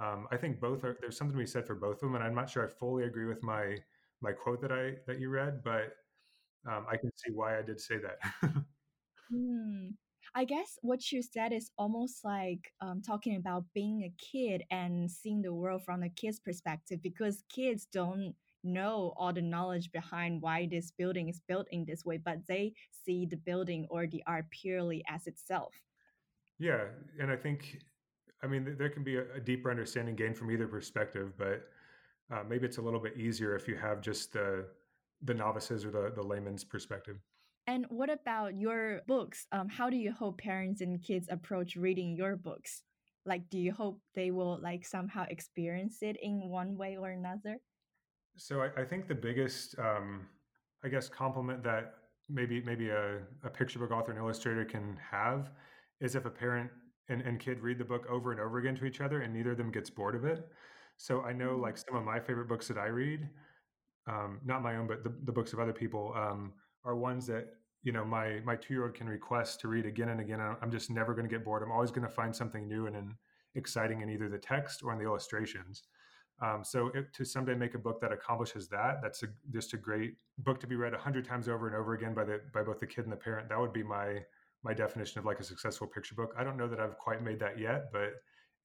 Um, 0.00 0.26
I 0.32 0.36
think 0.38 0.60
both 0.60 0.84
are. 0.84 0.96
There's 1.00 1.16
something 1.16 1.36
to 1.36 1.42
be 1.42 1.46
said 1.46 1.66
for 1.66 1.74
both 1.76 1.96
of 1.96 2.00
them, 2.02 2.14
and 2.16 2.24
I'm 2.24 2.34
not 2.34 2.50
sure 2.50 2.64
I 2.66 2.68
fully 2.68 3.04
agree 3.04 3.26
with 3.26 3.42
my 3.42 3.78
my 4.20 4.32
quote 4.32 4.60
that 4.62 4.72
I 4.72 4.96
that 5.06 5.20
you 5.20 5.30
read, 5.30 5.62
but 5.64 5.96
um, 6.70 6.86
I 6.90 6.96
can 6.96 7.10
see 7.16 7.32
why 7.32 7.58
I 7.58 7.62
did 7.62 7.80
say 7.80 7.98
that. 7.98 8.18
Hmm. 9.30 9.90
I 10.34 10.44
guess 10.44 10.78
what 10.82 11.12
you 11.12 11.22
said 11.22 11.52
is 11.52 11.70
almost 11.78 12.24
like 12.24 12.72
um, 12.80 13.02
talking 13.02 13.36
about 13.36 13.64
being 13.74 14.02
a 14.02 14.12
kid 14.18 14.64
and 14.70 15.10
seeing 15.10 15.42
the 15.42 15.54
world 15.54 15.84
from 15.84 16.02
a 16.02 16.08
kid's 16.08 16.40
perspective 16.40 17.00
because 17.02 17.44
kids 17.48 17.86
don't 17.92 18.34
know 18.64 19.12
all 19.16 19.32
the 19.32 19.42
knowledge 19.42 19.92
behind 19.92 20.42
why 20.42 20.66
this 20.70 20.90
building 20.90 21.28
is 21.28 21.40
built 21.46 21.66
in 21.70 21.84
this 21.84 22.04
way, 22.04 22.16
but 22.16 22.38
they 22.48 22.72
see 22.90 23.26
the 23.26 23.36
building 23.36 23.86
or 23.90 24.06
the 24.06 24.22
art 24.26 24.46
purely 24.50 25.04
as 25.08 25.26
itself. 25.26 25.74
Yeah, 26.58 26.84
and 27.20 27.30
I 27.30 27.36
think, 27.36 27.78
I 28.42 28.46
mean, 28.46 28.76
there 28.78 28.88
can 28.88 29.04
be 29.04 29.16
a, 29.16 29.24
a 29.34 29.40
deeper 29.40 29.70
understanding 29.70 30.14
gained 30.14 30.36
from 30.36 30.50
either 30.50 30.66
perspective, 30.66 31.32
but 31.36 31.68
uh, 32.32 32.42
maybe 32.48 32.66
it's 32.66 32.78
a 32.78 32.82
little 32.82 33.00
bit 33.00 33.16
easier 33.16 33.54
if 33.54 33.68
you 33.68 33.76
have 33.76 34.00
just 34.00 34.32
the 34.32 34.66
the 35.22 35.34
novices 35.34 35.84
or 35.84 35.90
the 35.90 36.12
the 36.14 36.22
layman's 36.22 36.64
perspective. 36.64 37.16
And 37.66 37.86
what 37.88 38.10
about 38.10 38.54
your 38.54 39.00
books? 39.06 39.46
Um, 39.52 39.68
how 39.68 39.88
do 39.88 39.96
you 39.96 40.12
hope 40.12 40.38
parents 40.38 40.80
and 40.80 41.02
kids 41.02 41.28
approach 41.30 41.76
reading 41.76 42.14
your 42.14 42.36
books? 42.36 42.82
Like, 43.24 43.48
do 43.48 43.58
you 43.58 43.72
hope 43.72 44.00
they 44.14 44.30
will 44.30 44.58
like 44.62 44.84
somehow 44.84 45.24
experience 45.30 45.98
it 46.02 46.16
in 46.20 46.50
one 46.50 46.76
way 46.76 46.98
or 46.98 47.10
another? 47.10 47.58
So 48.36 48.62
I, 48.62 48.82
I 48.82 48.84
think 48.84 49.06
the 49.06 49.14
biggest, 49.14 49.78
um, 49.78 50.26
I 50.84 50.88
guess, 50.88 51.08
compliment 51.08 51.62
that 51.64 51.94
maybe 52.28 52.62
maybe 52.62 52.88
a, 52.88 53.18
a 53.44 53.50
picture 53.50 53.78
book 53.78 53.90
author 53.90 54.10
and 54.10 54.20
illustrator 54.20 54.64
can 54.64 54.96
have 55.10 55.50
is 56.00 56.14
if 56.14 56.24
a 56.24 56.30
parent 56.30 56.70
and, 57.08 57.20
and 57.22 57.38
kid 57.38 57.60
read 57.60 57.78
the 57.78 57.84
book 57.84 58.06
over 58.08 58.32
and 58.32 58.40
over 58.40 58.58
again 58.58 58.74
to 58.76 58.86
each 58.86 59.00
other 59.00 59.20
and 59.20 59.32
neither 59.32 59.52
of 59.52 59.58
them 59.58 59.70
gets 59.70 59.90
bored 59.90 60.14
of 60.14 60.24
it. 60.24 60.48
So 60.96 61.22
I 61.22 61.32
know 61.32 61.56
Mm. 61.56 61.62
like 61.62 61.76
some 61.76 61.96
of 61.96 62.04
my 62.04 62.18
favorite 62.20 62.48
books 62.48 62.66
that 62.68 62.78
I 62.78 62.86
read, 62.86 63.28
um, 64.06 64.40
not 64.44 64.62
my 64.62 64.76
own, 64.76 64.86
but 64.86 65.04
the, 65.04 65.14
the 65.24 65.32
books 65.32 65.52
of 65.52 65.60
other 65.60 65.72
people, 65.72 66.12
um, 66.16 66.52
are 66.84 66.96
ones 66.96 67.26
that 67.26 67.46
you 67.82 67.92
know 67.92 68.04
my 68.04 68.40
my 68.44 68.56
two 68.56 68.74
year 68.74 68.84
old 68.84 68.94
can 68.94 69.08
request 69.08 69.60
to 69.60 69.68
read 69.68 69.86
again 69.86 70.10
and 70.10 70.20
again. 70.20 70.40
I'm 70.40 70.70
just 70.70 70.90
never 70.90 71.14
going 71.14 71.28
to 71.28 71.34
get 71.34 71.44
bored. 71.44 71.62
I'm 71.62 71.72
always 71.72 71.90
going 71.90 72.06
to 72.06 72.14
find 72.14 72.34
something 72.34 72.68
new 72.68 72.86
and, 72.86 72.96
and 72.96 73.14
exciting 73.54 74.02
in 74.02 74.10
either 74.10 74.28
the 74.28 74.38
text 74.38 74.82
or 74.82 74.92
in 74.92 74.98
the 74.98 75.04
illustrations. 75.04 75.84
Um, 76.40 76.64
so 76.64 76.88
if, 76.94 77.12
to 77.12 77.24
someday 77.24 77.54
make 77.54 77.74
a 77.74 77.78
book 77.78 78.00
that 78.00 78.12
accomplishes 78.12 78.68
that, 78.68 79.00
that's 79.02 79.22
a, 79.22 79.28
just 79.50 79.72
a 79.72 79.76
great 79.76 80.16
book 80.38 80.58
to 80.60 80.66
be 80.66 80.76
read 80.76 80.94
a 80.94 80.98
hundred 80.98 81.24
times 81.24 81.48
over 81.48 81.66
and 81.68 81.76
over 81.76 81.94
again 81.94 82.14
by 82.14 82.24
the 82.24 82.40
by 82.52 82.62
both 82.62 82.80
the 82.80 82.86
kid 82.86 83.04
and 83.04 83.12
the 83.12 83.16
parent. 83.16 83.48
That 83.48 83.58
would 83.60 83.72
be 83.72 83.82
my 83.82 84.24
my 84.62 84.74
definition 84.74 85.18
of 85.18 85.24
like 85.24 85.40
a 85.40 85.44
successful 85.44 85.86
picture 85.86 86.14
book. 86.14 86.34
I 86.36 86.44
don't 86.44 86.56
know 86.56 86.68
that 86.68 86.80
I've 86.80 86.98
quite 86.98 87.22
made 87.22 87.38
that 87.40 87.58
yet, 87.58 87.92
but 87.92 88.14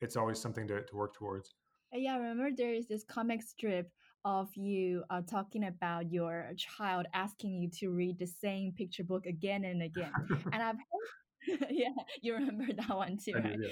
it's 0.02 0.16
always 0.16 0.40
something 0.40 0.68
to, 0.68 0.84
to 0.84 0.96
work 0.96 1.14
towards. 1.14 1.56
Uh, 1.94 1.98
Yeah, 1.98 2.16
I 2.16 2.18
remember 2.18 2.50
there 2.56 2.74
is 2.74 2.88
this 2.88 3.04
comic 3.04 3.42
strip 3.44 3.92
of 4.26 4.54
you 4.56 5.04
uh, 5.10 5.22
talking 5.22 5.66
about 5.66 6.12
your 6.12 6.52
child 6.58 7.06
asking 7.14 7.54
you 7.62 7.70
to 7.70 7.90
read 7.92 8.18
the 8.18 8.28
same 8.28 8.74
picture 8.74 9.04
book 9.04 9.26
again 9.26 9.64
and 9.66 9.82
again. 9.90 10.14
And 10.52 10.64
I've 10.64 10.78
heard, 10.78 11.68
yeah, 11.70 11.94
you 12.22 12.34
remember 12.34 12.74
that 12.74 12.96
one 12.96 13.18
too, 13.18 13.34
right? 13.36 13.60
yeah. 13.60 13.72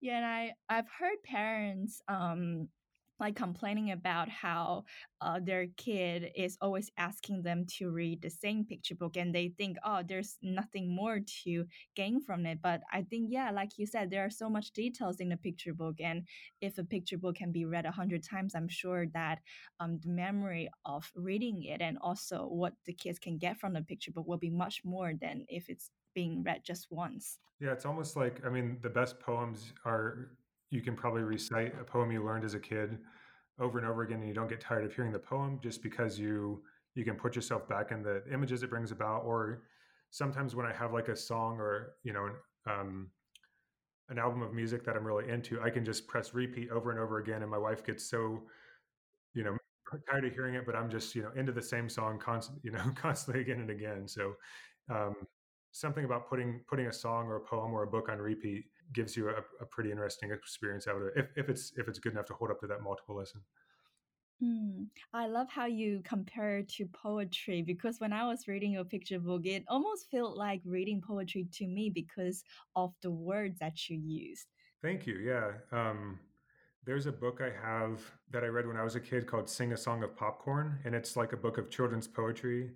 Yeah, 0.00 0.16
and 0.16 0.26
I 0.26 0.54
I've 0.68 0.88
heard 0.88 1.22
parents 1.24 2.00
um 2.08 2.68
like 3.18 3.34
complaining 3.34 3.92
about 3.92 4.28
how 4.28 4.84
uh, 5.20 5.40
their 5.42 5.66
kid 5.76 6.30
is 6.36 6.58
always 6.60 6.90
asking 6.98 7.42
them 7.42 7.64
to 7.78 7.90
read 7.90 8.20
the 8.20 8.30
same 8.30 8.64
picture 8.64 8.94
book 8.94 9.16
and 9.16 9.34
they 9.34 9.48
think 9.56 9.76
oh 9.84 10.02
there's 10.06 10.38
nothing 10.42 10.94
more 10.94 11.20
to 11.44 11.64
gain 11.94 12.20
from 12.20 12.46
it. 12.46 12.58
But 12.62 12.82
i 12.92 13.02
think 13.02 13.28
yeah 13.30 13.50
like 13.50 13.70
you 13.78 13.86
said 13.86 14.10
there 14.10 14.24
are 14.24 14.30
so 14.30 14.48
much 14.48 14.72
details 14.72 15.20
in 15.20 15.28
the 15.28 15.36
picture 15.36 15.74
book 15.74 15.96
and 16.00 16.22
if 16.60 16.78
a 16.78 16.84
picture 16.84 17.18
book 17.18 17.36
can 17.36 17.52
be 17.52 17.64
read 17.64 17.86
a 17.86 17.90
hundred 17.90 18.22
times 18.22 18.54
i'm 18.54 18.68
sure 18.68 19.06
that 19.14 19.38
um, 19.80 19.98
the 20.02 20.08
memory 20.08 20.68
of 20.84 21.10
reading 21.14 21.62
it 21.64 21.80
and 21.80 21.98
also 22.00 22.46
what 22.46 22.74
the 22.86 22.92
kids 22.92 23.18
can 23.18 23.38
get 23.38 23.58
from 23.58 23.72
the 23.72 23.82
picture 23.82 24.10
book 24.10 24.26
will 24.26 24.38
be 24.38 24.50
much 24.50 24.82
more 24.84 25.12
than 25.20 25.44
if 25.48 25.68
it's 25.68 25.90
being 26.14 26.42
read 26.42 26.62
just 26.64 26.88
once. 26.90 27.38
Yeah, 27.60 27.72
it's 27.72 27.86
almost 27.86 28.16
like 28.16 28.44
I 28.44 28.48
mean, 28.48 28.78
the 28.82 28.88
best 28.88 29.20
poems 29.20 29.72
are 29.84 30.30
you 30.70 30.80
can 30.82 30.96
probably 30.96 31.22
recite 31.22 31.74
a 31.80 31.84
poem 31.84 32.10
you 32.12 32.24
learned 32.24 32.44
as 32.44 32.54
a 32.54 32.60
kid 32.60 32.98
over 33.58 33.78
and 33.78 33.86
over 33.86 34.02
again, 34.02 34.18
and 34.20 34.28
you 34.28 34.34
don't 34.34 34.48
get 34.48 34.60
tired 34.60 34.84
of 34.84 34.94
hearing 34.94 35.12
the 35.12 35.18
poem 35.18 35.60
just 35.62 35.82
because 35.82 36.18
you 36.18 36.62
you 36.94 37.04
can 37.04 37.16
put 37.16 37.36
yourself 37.36 37.68
back 37.68 37.92
in 37.92 38.02
the 38.02 38.22
images 38.32 38.62
it 38.62 38.70
brings 38.70 38.90
about. 38.92 39.22
Or 39.24 39.62
sometimes 40.10 40.54
when 40.56 40.66
I 40.66 40.72
have 40.72 40.92
like 40.92 41.08
a 41.08 41.16
song 41.16 41.58
or 41.60 41.94
you 42.04 42.12
know 42.12 42.30
um, 42.66 43.08
an 44.08 44.18
album 44.18 44.42
of 44.42 44.52
music 44.52 44.84
that 44.84 44.96
I'm 44.96 45.04
really 45.04 45.28
into, 45.28 45.60
I 45.60 45.70
can 45.70 45.84
just 45.84 46.06
press 46.06 46.32
repeat 46.34 46.70
over 46.70 46.90
and 46.90 47.00
over 47.00 47.18
again, 47.18 47.42
and 47.42 47.50
my 47.50 47.58
wife 47.58 47.84
gets 47.84 48.04
so 48.08 48.42
you 49.34 49.44
know 49.44 49.56
tired 50.10 50.24
of 50.24 50.32
hearing 50.32 50.54
it, 50.54 50.66
but 50.66 50.76
I'm 50.76 50.90
just 50.90 51.14
you 51.14 51.22
know 51.22 51.32
into 51.36 51.52
the 51.52 51.62
same 51.62 51.88
song 51.88 52.18
constant 52.18 52.60
you 52.64 52.70
know 52.72 52.84
constantly 52.94 53.42
again 53.42 53.60
and 53.60 53.70
again. 53.70 54.08
So 54.08 54.34
um, 54.90 55.14
something 55.72 56.04
about 56.04 56.28
putting 56.28 56.60
putting 56.68 56.86
a 56.86 56.92
song 56.92 57.26
or 57.26 57.36
a 57.36 57.40
poem 57.40 57.72
or 57.72 57.82
a 57.82 57.86
book 57.86 58.08
on 58.10 58.18
repeat 58.18 58.64
gives 58.92 59.16
you 59.16 59.28
a, 59.30 59.34
a 59.60 59.66
pretty 59.66 59.90
interesting 59.90 60.30
experience 60.32 60.86
out 60.86 60.96
of 60.96 61.02
it 61.02 61.12
if, 61.16 61.26
if 61.36 61.48
it's 61.48 61.72
if 61.76 61.88
it's 61.88 61.98
good 61.98 62.12
enough 62.12 62.26
to 62.26 62.34
hold 62.34 62.50
up 62.50 62.60
to 62.60 62.66
that 62.66 62.82
multiple 62.82 63.16
listen. 63.16 63.40
Mm, 64.42 64.88
I 65.14 65.26
love 65.28 65.48
how 65.50 65.66
you 65.66 66.02
compare 66.04 66.58
it 66.58 66.68
to 66.74 66.86
poetry 66.86 67.62
because 67.62 68.00
when 68.00 68.12
I 68.12 68.26
was 68.26 68.46
reading 68.48 68.72
your 68.72 68.84
picture 68.84 69.18
book, 69.18 69.46
it 69.46 69.64
almost 69.68 70.10
felt 70.10 70.36
like 70.36 70.60
reading 70.64 71.00
poetry 71.00 71.48
to 71.52 71.66
me 71.66 71.90
because 71.90 72.44
of 72.74 72.94
the 73.02 73.10
words 73.10 73.58
that 73.60 73.88
you 73.88 73.98
used. 73.98 74.46
Thank 74.82 75.06
you. 75.06 75.16
Yeah. 75.16 75.52
Um, 75.72 76.20
there's 76.84 77.06
a 77.06 77.12
book 77.12 77.40
I 77.40 77.50
have 77.66 78.00
that 78.30 78.44
I 78.44 78.48
read 78.48 78.66
when 78.66 78.76
I 78.76 78.84
was 78.84 78.94
a 78.94 79.00
kid 79.00 79.26
called 79.26 79.48
Sing 79.48 79.72
a 79.72 79.76
Song 79.76 80.02
of 80.04 80.16
Popcorn, 80.16 80.78
and 80.84 80.94
it's 80.94 81.16
like 81.16 81.32
a 81.32 81.36
book 81.36 81.58
of 81.58 81.70
children's 81.70 82.06
poetry. 82.06 82.70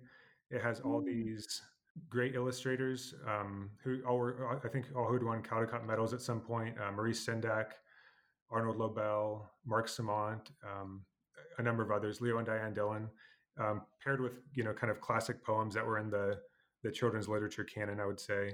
It 0.49 0.61
has 0.61 0.79
all 0.81 1.01
Mm, 1.01 1.05
these 1.05 1.61
great 2.09 2.35
illustrators 2.35 3.13
um, 3.27 3.69
who 3.83 4.01
all 4.07 4.17
were, 4.17 4.59
I 4.63 4.67
think, 4.67 4.87
all 4.95 5.07
who'd 5.07 5.23
won 5.23 5.41
Caldecott 5.41 5.85
medals 5.85 6.13
at 6.13 6.21
some 6.21 6.39
point. 6.39 6.75
Uh, 6.79 6.91
Maurice 6.91 7.25
Sendak, 7.25 7.73
Arnold 8.49 8.77
Lobel, 8.77 9.49
Marc 9.65 9.87
Simont, 9.87 10.51
um, 10.63 11.01
a 11.57 11.63
number 11.63 11.83
of 11.83 11.91
others, 11.91 12.21
Leo 12.21 12.37
and 12.37 12.45
Diane 12.45 12.73
Dillon, 12.73 13.09
um, 13.59 13.81
paired 14.03 14.21
with 14.21 14.33
you 14.53 14.63
know 14.63 14.73
kind 14.73 14.91
of 14.91 15.01
classic 15.01 15.43
poems 15.43 15.73
that 15.73 15.85
were 15.85 15.99
in 15.99 16.09
the 16.09 16.39
the 16.83 16.91
children's 16.91 17.27
literature 17.27 17.63
canon, 17.63 17.99
I 17.99 18.05
would 18.05 18.19
say. 18.19 18.53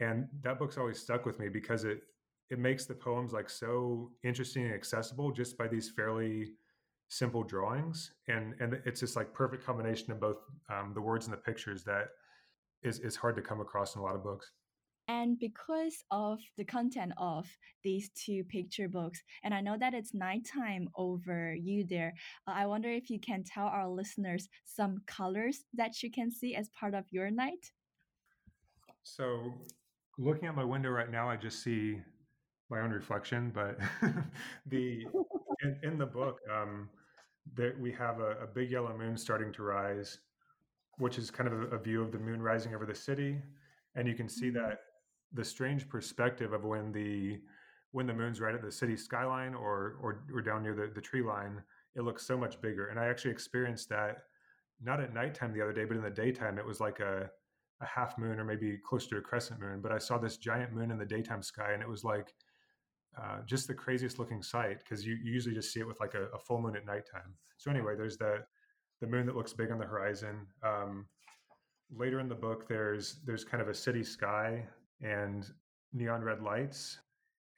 And 0.00 0.28
that 0.42 0.58
book's 0.58 0.76
always 0.76 0.98
stuck 0.98 1.24
with 1.24 1.38
me 1.38 1.48
because 1.48 1.84
it 1.84 2.02
it 2.50 2.58
makes 2.58 2.84
the 2.84 2.94
poems 2.94 3.32
like 3.32 3.48
so 3.48 4.10
interesting 4.22 4.64
and 4.64 4.74
accessible 4.74 5.32
just 5.32 5.56
by 5.56 5.66
these 5.66 5.90
fairly 5.90 6.52
simple 7.08 7.42
drawings, 7.42 8.12
and 8.28 8.54
and 8.60 8.80
it's 8.84 9.00
this 9.00 9.16
like 9.16 9.32
perfect 9.32 9.64
combination 9.64 10.12
of 10.12 10.20
both 10.20 10.38
um, 10.68 10.92
the 10.94 11.00
words 11.00 11.26
and 11.26 11.32
the 11.32 11.38
pictures 11.38 11.84
that 11.84 12.08
is 12.84 13.00
is 13.00 13.16
hard 13.16 13.36
to 13.36 13.42
come 13.42 13.60
across 13.60 13.94
in 13.94 14.00
a 14.00 14.04
lot 14.04 14.14
of 14.14 14.22
books. 14.22 14.52
And 15.06 15.38
because 15.38 16.02
of 16.10 16.38
the 16.56 16.64
content 16.64 17.12
of 17.18 17.46
these 17.82 18.10
two 18.14 18.42
picture 18.44 18.88
books, 18.88 19.22
and 19.42 19.52
I 19.52 19.60
know 19.60 19.76
that 19.78 19.92
it's 19.92 20.14
nighttime 20.14 20.88
over 20.96 21.54
you 21.54 21.84
there, 21.84 22.14
uh, 22.46 22.52
I 22.54 22.64
wonder 22.64 22.90
if 22.90 23.10
you 23.10 23.20
can 23.20 23.44
tell 23.44 23.66
our 23.66 23.86
listeners 23.86 24.48
some 24.64 25.02
colors 25.06 25.64
that 25.74 26.02
you 26.02 26.10
can 26.10 26.30
see 26.30 26.54
as 26.54 26.70
part 26.70 26.94
of 26.94 27.04
your 27.10 27.30
night. 27.30 27.70
So, 29.02 29.52
looking 30.16 30.48
at 30.48 30.54
my 30.54 30.64
window 30.64 30.88
right 30.88 31.10
now, 31.10 31.28
I 31.28 31.36
just 31.36 31.62
see 31.62 32.00
my 32.70 32.80
own 32.80 32.90
reflection. 32.90 33.52
But 33.54 33.78
the 34.66 35.06
in, 35.62 35.78
in 35.82 35.98
the 35.98 36.06
book, 36.06 36.38
um, 36.50 36.88
that 37.56 37.78
we 37.78 37.92
have 37.92 38.20
a, 38.20 38.36
a 38.42 38.46
big 38.46 38.70
yellow 38.70 38.96
moon 38.96 39.16
starting 39.16 39.52
to 39.52 39.62
rise, 39.62 40.18
which 40.98 41.18
is 41.18 41.30
kind 41.30 41.48
of 41.52 41.72
a, 41.72 41.76
a 41.76 41.78
view 41.78 42.02
of 42.02 42.12
the 42.12 42.18
moon 42.18 42.40
rising 42.42 42.74
over 42.74 42.86
the 42.86 42.94
city, 42.94 43.40
and 43.94 44.08
you 44.08 44.14
can 44.14 44.28
see 44.28 44.50
Mm, 44.50 44.54
that 44.54 44.78
the 45.32 45.44
strange 45.44 45.88
perspective 45.88 46.52
of 46.52 46.64
when 46.64 46.92
the 46.92 47.40
when 47.92 48.06
the 48.06 48.14
moon's 48.14 48.40
right 48.40 48.54
at 48.54 48.62
the 48.62 48.72
city 48.72 48.96
skyline 48.96 49.54
or 49.54 49.96
or, 50.02 50.24
or 50.34 50.42
down 50.42 50.62
near 50.62 50.74
the, 50.74 50.90
the 50.94 51.00
tree 51.00 51.22
line, 51.22 51.62
it 51.96 52.02
looks 52.02 52.26
so 52.26 52.36
much 52.36 52.60
bigger. 52.60 52.88
And 52.88 52.98
I 52.98 53.06
actually 53.06 53.30
experienced 53.32 53.88
that 53.90 54.24
not 54.80 55.00
at 55.00 55.14
nighttime 55.14 55.52
the 55.52 55.62
other 55.62 55.72
day, 55.72 55.84
but 55.84 55.96
in 55.96 56.02
the 56.02 56.10
daytime, 56.10 56.58
it 56.58 56.66
was 56.66 56.80
like 56.80 57.00
a 57.00 57.30
a 57.80 57.86
half 57.86 58.16
moon 58.18 58.38
or 58.38 58.44
maybe 58.44 58.78
close 58.78 59.06
to 59.08 59.16
a 59.16 59.20
crescent 59.20 59.60
moon. 59.60 59.80
But 59.80 59.92
I 59.92 59.98
saw 59.98 60.18
this 60.18 60.36
giant 60.36 60.72
moon 60.72 60.90
in 60.90 60.98
the 60.98 61.04
daytime 61.04 61.42
sky, 61.42 61.72
and 61.72 61.82
it 61.82 61.88
was 61.88 62.04
like 62.04 62.32
uh, 63.20 63.38
just 63.46 63.66
the 63.68 63.74
craziest 63.74 64.18
looking 64.18 64.42
sight 64.42 64.78
because 64.78 65.06
you, 65.06 65.14
you 65.22 65.32
usually 65.32 65.54
just 65.54 65.72
see 65.72 65.80
it 65.80 65.86
with 65.86 66.00
like 66.00 66.14
a, 66.14 66.24
a 66.34 66.38
full 66.38 66.60
moon 66.60 66.76
at 66.76 66.86
nighttime. 66.86 67.34
So 67.58 67.70
anyway, 67.70 67.94
there's 67.96 68.16
the 68.16 68.38
the 69.04 69.10
moon 69.10 69.26
that 69.26 69.36
looks 69.36 69.52
big 69.52 69.70
on 69.70 69.78
the 69.78 69.84
horizon. 69.84 70.46
Um, 70.62 71.06
later 71.94 72.20
in 72.20 72.28
the 72.28 72.34
book, 72.34 72.66
there's 72.66 73.20
there's 73.26 73.44
kind 73.44 73.62
of 73.62 73.68
a 73.68 73.74
city 73.74 74.02
sky 74.02 74.66
and 75.02 75.46
neon 75.92 76.22
red 76.22 76.42
lights, 76.42 76.98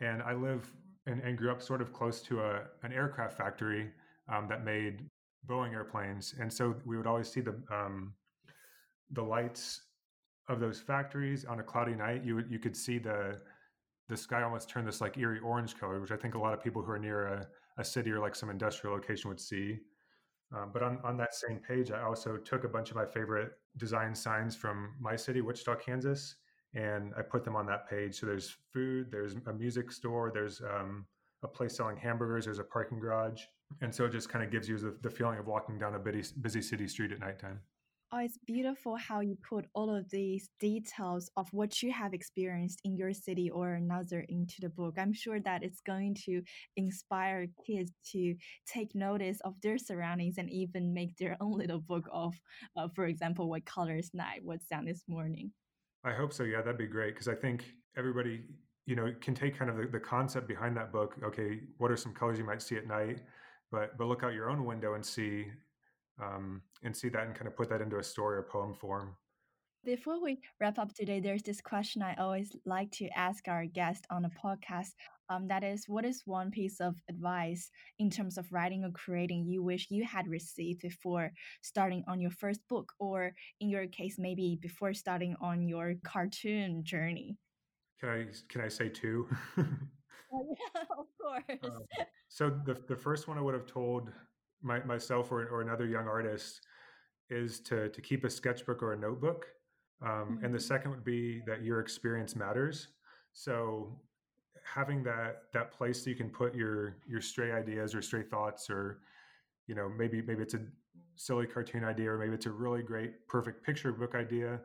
and 0.01 0.23
I 0.23 0.35
live 0.35 0.71
and, 1.07 1.23
and 1.23 1.39
grew 1.39 1.53
up 1.53 1.63
sort 1.63 1.81
of 1.81 1.93
close 1.93 2.21
to 2.23 2.41
a 2.41 2.63
an 2.83 2.93
aircraft 2.93 3.39
factory 3.39 3.91
um, 4.33 4.49
that 4.49 4.65
made 4.65 5.09
Boeing 5.49 5.73
airplanes, 5.73 6.35
and 6.41 6.53
so 6.53 6.75
we 6.85 6.97
would 6.97 7.07
always 7.07 7.31
see 7.31 7.41
the 7.41 7.55
um, 7.71 8.13
the 9.13 9.23
lights 9.23 9.83
of 10.49 10.59
those 10.59 10.81
factories 10.81 11.45
on 11.45 11.61
a 11.61 11.63
cloudy 11.63 11.95
night. 11.95 12.25
You 12.25 12.43
you 12.51 12.59
could 12.59 12.77
see 12.77 12.99
the 12.99 13.41
the 14.09 14.17
sky 14.17 14.43
almost 14.43 14.69
turned 14.69 14.89
this 14.89 15.01
like 15.01 15.17
eerie 15.17 15.41
orange 15.41 15.79
color, 15.79 16.01
which 16.01 16.11
I 16.11 16.17
think 16.17 16.35
a 16.35 16.39
lot 16.39 16.55
of 16.55 16.63
people 16.63 16.83
who 16.83 16.91
are 16.91 16.99
near 16.99 17.27
a, 17.27 17.47
a 17.79 17.85
city 17.85 18.11
or 18.11 18.19
like 18.19 18.35
some 18.35 18.51
industrial 18.51 18.95
location 18.95 19.29
would 19.29 19.41
see. 19.41 19.79
Um, 20.55 20.71
but 20.73 20.83
on, 20.83 20.99
on 21.03 21.17
that 21.17 21.35
same 21.35 21.59
page, 21.59 21.91
I 21.91 22.03
also 22.03 22.37
took 22.37 22.65
a 22.65 22.69
bunch 22.69 22.91
of 22.91 22.97
my 22.97 23.05
favorite 23.07 23.53
design 23.77 24.15
signs 24.15 24.55
from 24.55 24.95
my 25.01 25.17
city, 25.17 25.41
Wichita, 25.41 25.75
Kansas, 25.77 26.37
and 26.75 27.13
I 27.19 27.23
put 27.23 27.45
them 27.45 27.57
on 27.57 27.67
that 27.67 27.89
page. 27.89 28.21
So 28.21 28.27
there's 28.27 28.57
food, 28.73 29.11
there's 29.11 29.35
a 29.47 29.53
music 29.53 29.91
store, 29.91 30.31
there's 30.33 30.61
um, 30.61 31.07
a 31.43 31.49
place 31.49 31.77
selling 31.77 31.97
hamburgers, 31.97 32.45
there's 32.45 32.59
a 32.59 32.65
parking 32.65 33.01
garage. 33.01 33.43
And 33.81 33.93
so 33.93 34.05
it 34.05 34.13
just 34.13 34.29
kind 34.29 34.45
of 34.45 34.51
gives 34.51 34.69
you 34.69 34.79
the, 34.79 34.97
the 35.03 35.11
feeling 35.11 35.39
of 35.39 35.47
walking 35.47 35.79
down 35.79 35.95
a 35.95 35.99
busy, 35.99 36.33
busy 36.41 36.63
city 36.63 36.87
street 36.87 37.11
at 37.13 37.19
nighttime. 37.19 37.61
Oh, 38.13 38.19
it's 38.19 38.39
beautiful 38.47 38.95
how 38.95 39.19
you 39.19 39.37
put 39.49 39.67
all 39.75 39.93
of 39.93 40.09
these 40.11 40.49
details 40.61 41.29
of 41.37 41.49
what 41.53 41.83
you 41.83 41.91
have 41.91 42.15
experienced 42.15 42.81
in 42.85 42.97
your 42.97 43.13
city 43.13 43.51
or 43.51 43.75
another 43.75 44.25
into 44.29 44.61
the 44.61 44.69
book. 44.69 44.95
I'm 44.97 45.13
sure 45.13 45.41
that 45.41 45.65
it's 45.65 45.81
going 45.81 46.15
to 46.27 46.41
inspire 46.77 47.49
kids 47.67 47.91
to 48.13 48.37
take 48.65 48.95
notice 48.95 49.41
of 49.41 49.61
their 49.61 49.77
surroundings 49.77 50.39
and 50.39 50.49
even 50.51 50.95
make 50.95 51.17
their 51.17 51.37
own 51.41 51.59
little 51.59 51.81
book 51.81 52.09
of, 52.13 52.33
uh, 52.77 52.87
for 52.95 53.07
example, 53.07 53.51
what 53.51 53.65
colors 53.65 54.11
night, 54.15 54.41
what 54.45 54.63
sound 54.63 54.89
is 54.89 55.03
morning. 55.09 55.51
I 56.05 56.13
hope 56.13 56.33
so. 56.33 56.45
Yeah, 56.45 56.59
that'd 56.59 56.79
be 56.79 56.87
great 56.87 57.15
because 57.15 57.27
I 57.27 57.35
think 57.35 57.65
everybody, 57.97 58.45
you 58.87 58.95
know, 58.95 59.13
can 59.21 59.35
take 59.35 59.59
kind 59.59 59.69
of 59.69 59.77
the, 59.79 59.87
the 59.89 59.99
concept 60.01 60.47
behind 60.47 60.77
that 60.77 60.93
book. 60.93 61.17
Okay, 61.25 61.63
what 61.79 61.91
are 61.91 61.97
some 61.97 62.15
colors 62.15 62.39
you 62.39 62.45
might 62.45 62.63
see 62.63 62.77
at 62.77 62.87
night? 62.87 63.23
But 63.73 63.99
but 63.99 64.07
look 64.07 64.23
out 64.23 64.33
your 64.33 64.49
own 64.49 64.65
window 64.65 64.95
and 64.95 65.05
see 65.05 65.47
um, 66.23 66.63
and 66.83 66.97
see 66.97 67.09
that 67.09 67.27
and 67.27 67.35
kind 67.35 67.47
of 67.47 67.57
put 67.57 67.69
that 67.71 67.81
into 67.81 67.99
a 67.99 68.03
story 68.03 68.37
or 68.39 68.43
poem 68.43 68.75
form. 68.75 69.17
Before 69.85 70.21
we 70.21 70.41
wrap 70.61 70.79
up 70.79 70.93
today, 70.95 71.21
there's 71.21 71.45
this 71.45 71.61
question 71.61 72.03
I 72.03 72.15
always 72.17 72.57
like 72.65 72.91
to 72.93 73.09
ask 73.17 73.47
our 73.47 73.67
guest 73.67 74.05
on 74.11 74.25
a 74.25 74.31
podcast. 74.31 74.91
Um, 75.31 75.47
that 75.47 75.63
is, 75.63 75.85
what 75.87 76.05
is 76.05 76.23
one 76.25 76.51
piece 76.51 76.81
of 76.81 76.97
advice 77.09 77.71
in 78.01 78.11
terms 78.11 78.37
of 78.37 78.51
writing 78.53 78.85
or 78.85 78.91
creating 78.91 79.47
you 79.47 79.63
wish 79.63 79.87
you 79.89 80.05
had 80.05 80.27
received 80.27 80.81
before 80.81 81.31
starting 81.63 82.03
on 82.09 82.21
your 82.21 82.33
first 82.33 82.61
book, 82.69 82.93
or 82.99 83.33
in 83.61 83.69
your 83.69 83.87
case, 83.87 84.17
maybe 84.19 84.59
before 84.61 84.93
starting 84.93 85.37
on 85.41 85.69
your 85.69 85.95
cartoon 86.05 86.83
journey? 86.83 87.37
Can 88.01 88.09
I 88.09 88.27
can 88.49 88.63
I 88.63 88.69
say 88.69 88.89
two? 88.89 89.29
oh, 89.57 90.57
yeah, 90.75 90.83
of 90.99 91.07
course. 91.21 91.61
Um, 91.63 91.83
so 92.29 92.51
the 92.65 92.75
the 92.89 92.97
first 92.97 93.29
one 93.29 93.39
I 93.39 93.41
would 93.41 93.55
have 93.55 93.67
told 93.67 94.11
my, 94.67 94.83
myself 94.85 95.31
or, 95.31 95.47
or 95.47 95.63
another 95.63 95.87
young 95.87 96.09
artist 96.09 96.61
is 97.31 97.61
to 97.61 97.89
to 97.91 98.01
keep 98.01 98.25
a 98.25 98.31
sketchbook 98.31 98.83
or 98.83 98.93
a 98.93 98.99
notebook 98.99 99.47
um, 100.03 100.11
mm-hmm. 100.11 100.45
and 100.45 100.55
the 100.55 100.59
mm-hmm. 100.59 100.67
second 100.67 100.91
would 100.91 101.05
be 101.05 101.41
that 101.47 101.63
your 101.63 101.81
experience 101.81 102.37
matters 102.37 102.89
so 103.33 103.99
having 104.65 105.03
that 105.05 105.43
that 105.55 105.73
place 105.73 106.03
that 106.03 106.11
you 106.11 106.17
can 106.17 106.29
put 106.29 106.55
your 106.55 106.97
your 107.09 107.21
stray 107.21 107.53
ideas 107.53 107.95
or 107.95 108.03
stray 108.03 108.23
thoughts 108.23 108.69
or 108.69 108.99
you 109.67 109.75
know 109.75 109.89
maybe 109.89 110.21
maybe 110.23 110.43
it's 110.43 110.55
a 110.55 110.61
silly 111.15 111.47
cartoon 111.47 111.85
idea 111.85 112.11
or 112.11 112.19
maybe 112.19 112.35
it's 112.35 112.47
a 112.47 112.51
really 112.51 112.83
great 112.83 113.27
perfect 113.29 113.65
picture 113.65 113.93
book 113.93 114.15
idea 114.15 114.61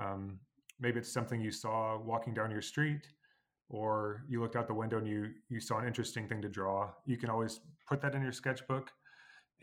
um, 0.00 0.38
maybe 0.80 0.98
it's 0.98 1.12
something 1.12 1.40
you 1.40 1.52
saw 1.52 1.98
walking 1.98 2.34
down 2.34 2.50
your 2.50 2.62
street 2.62 3.06
or 3.68 4.24
you 4.28 4.40
looked 4.40 4.56
out 4.56 4.66
the 4.66 4.74
window 4.74 4.98
and 4.98 5.06
you 5.06 5.30
you 5.48 5.60
saw 5.60 5.78
an 5.78 5.86
interesting 5.86 6.28
thing 6.28 6.42
to 6.42 6.48
draw 6.48 6.90
you 7.06 7.16
can 7.16 7.30
always 7.30 7.60
put 7.88 8.00
that 8.00 8.14
in 8.14 8.22
your 8.22 8.32
sketchbook 8.32 8.90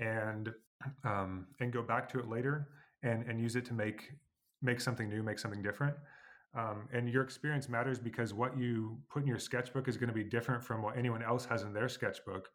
and 0.01 0.51
um, 1.05 1.47
and 1.61 1.71
go 1.71 1.81
back 1.81 2.09
to 2.09 2.19
it 2.19 2.27
later 2.27 2.67
and 3.03 3.23
and 3.27 3.39
use 3.39 3.55
it 3.55 3.65
to 3.65 3.73
make 3.73 4.11
make 4.61 4.81
something 4.81 5.09
new, 5.09 5.23
make 5.23 5.39
something 5.39 5.61
different. 5.61 5.95
Um, 6.53 6.89
and 6.91 7.07
your 7.07 7.23
experience 7.23 7.69
matters 7.69 7.97
because 7.97 8.33
what 8.33 8.57
you 8.57 8.97
put 9.09 9.21
in 9.21 9.27
your 9.27 9.39
sketchbook 9.39 9.87
is 9.87 9.95
going 9.95 10.09
to 10.09 10.13
be 10.13 10.23
different 10.23 10.61
from 10.61 10.81
what 10.81 10.97
anyone 10.97 11.23
else 11.23 11.45
has 11.45 11.63
in 11.63 11.71
their 11.71 11.87
sketchbook. 11.87 12.49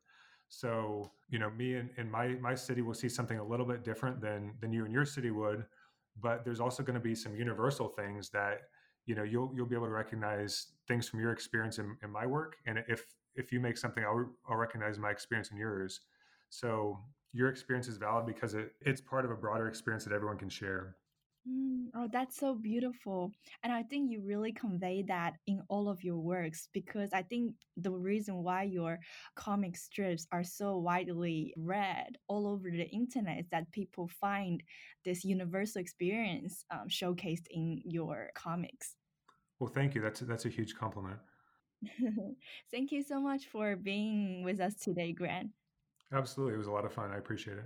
So, 0.49 1.11
you 1.31 1.39
know, 1.39 1.51
me 1.51 1.77
in, 1.77 1.91
in 1.97 2.11
my 2.11 2.29
my 2.41 2.55
city 2.55 2.83
will 2.83 2.95
see 2.95 3.09
something 3.09 3.39
a 3.39 3.45
little 3.45 3.67
bit 3.67 3.85
different 3.85 4.21
than 4.21 4.53
than 4.61 4.73
you 4.73 4.85
in 4.85 4.93
your 4.93 5.07
city 5.07 5.31
would, 5.31 5.65
but 6.21 6.45
there's 6.45 6.61
also 6.61 6.83
going 6.83 6.95
to 6.95 7.01
be 7.01 7.15
some 7.15 7.35
universal 7.35 7.89
things 7.89 8.29
that 8.31 8.63
you 9.07 9.15
know 9.15 9.23
you'll 9.23 9.51
you'll 9.55 9.67
be 9.67 9.75
able 9.75 9.87
to 9.87 9.93
recognize 9.93 10.69
things 10.87 11.09
from 11.09 11.21
your 11.21 11.33
experience 11.33 11.79
in, 11.79 11.97
in 12.03 12.11
my 12.11 12.27
work, 12.27 12.57
and 12.67 12.85
if 12.87 13.05
if 13.35 13.51
you 13.53 13.61
make 13.61 13.77
something, 13.77 14.05
I'll 14.05 14.31
I'll 14.49 14.57
recognize 14.57 14.99
my 14.99 15.11
experience 15.11 15.51
in 15.51 15.57
yours. 15.57 16.01
So 16.51 16.99
your 17.33 17.49
experience 17.49 17.89
is 17.89 17.97
valid 17.97 18.27
because 18.27 18.55
it, 18.55 18.73
it's 18.81 19.01
part 19.01 19.25
of 19.25 19.31
a 19.31 19.37
broader 19.37 19.69
experience 19.69 20.05
that 20.05 20.13
everyone 20.13 20.39
can 20.39 20.49
share. 20.49 20.97
Mm, 21.49 21.87
oh, 21.95 22.09
that's 22.13 22.37
so 22.37 22.55
beautiful. 22.55 23.31
And 23.63 23.73
I 23.73 23.83
think 23.85 24.11
you 24.11 24.21
really 24.21 24.53
convey 24.53 25.05
that 25.07 25.35
in 25.47 25.63
all 25.69 25.89
of 25.89 26.03
your 26.03 26.17
works 26.17 26.69
because 26.73 27.13
I 27.13 27.23
think 27.23 27.55
the 27.77 27.93
reason 27.93 28.43
why 28.43 28.65
your 28.65 28.99
comic 29.37 29.77
strips 29.77 30.27
are 30.33 30.43
so 30.43 30.79
widely 30.79 31.55
read 31.57 32.19
all 32.27 32.49
over 32.49 32.69
the 32.69 32.89
internet 32.89 33.39
is 33.39 33.47
that 33.53 33.71
people 33.71 34.09
find 34.21 34.63
this 35.05 35.25
universal 35.25 35.81
experience 35.81 36.65
um, 36.73 36.89
showcased 36.89 37.47
in 37.51 37.81
your 37.85 38.31
comics. 38.35 38.97
Well, 39.61 39.71
thank 39.73 39.95
you. 39.95 40.01
That's 40.03 40.21
that's 40.21 40.47
a 40.47 40.51
huge 40.51 40.75
compliment. 40.75 41.19
thank 42.71 42.91
you 42.91 43.03
so 43.03 43.21
much 43.21 43.47
for 43.47 43.77
being 43.77 44.43
with 44.43 44.61
us 44.61 44.75
today, 44.75 45.13
Grant. 45.13 45.51
Absolutely. 46.13 46.55
It 46.55 46.59
was 46.59 46.67
a 46.67 46.73
lot 46.73 46.85
of 46.85 46.93
fun. 46.93 47.11
I 47.11 47.19
appreciate 47.19 47.59
it. 47.59 47.65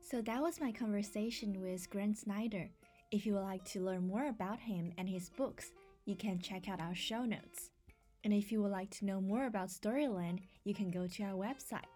So 0.00 0.20
that 0.20 0.42
was 0.42 0.60
my 0.60 0.72
conversation 0.72 1.62
with 1.62 1.88
Grant 1.88 2.18
Snider. 2.18 2.68
If 3.10 3.24
you 3.24 3.32
would 3.34 3.44
like 3.44 3.64
to 3.70 3.80
learn 3.80 4.06
more 4.06 4.28
about 4.28 4.60
him 4.60 4.92
and 4.98 5.08
his 5.08 5.30
books, 5.30 5.72
you 6.04 6.16
can 6.16 6.38
check 6.38 6.68
out 6.68 6.80
our 6.80 6.94
show 6.94 7.24
notes. 7.24 7.70
And 8.24 8.32
if 8.32 8.52
you 8.52 8.62
would 8.62 8.72
like 8.72 8.90
to 8.98 9.06
know 9.06 9.20
more 9.20 9.46
about 9.46 9.68
Storyland, 9.68 10.40
you 10.64 10.74
can 10.74 10.90
go 10.90 11.06
to 11.06 11.22
our 11.22 11.32
website 11.32 11.86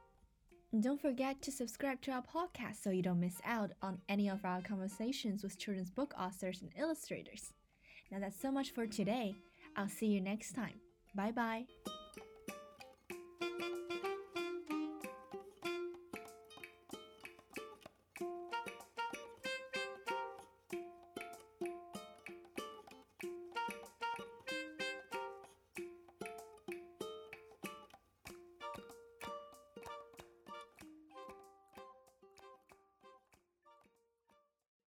don't 0.80 1.00
forget 1.00 1.40
to 1.42 1.52
subscribe 1.52 2.00
to 2.02 2.10
our 2.10 2.22
podcast 2.22 2.82
so 2.82 2.90
you 2.90 3.02
don't 3.02 3.20
miss 3.20 3.40
out 3.44 3.70
on 3.82 3.98
any 4.08 4.28
of 4.28 4.44
our 4.44 4.60
conversations 4.60 5.42
with 5.42 5.58
children's 5.58 5.90
book 5.90 6.12
authors 6.18 6.60
and 6.60 6.70
illustrators. 6.78 7.52
Now 8.10 8.18
that's 8.18 8.40
so 8.40 8.50
much 8.50 8.72
for 8.72 8.86
today. 8.86 9.34
I'll 9.76 9.88
see 9.88 10.06
you 10.06 10.20
next 10.20 10.52
time. 10.52 10.80
Bye 11.14 11.32
bye. 11.32 11.66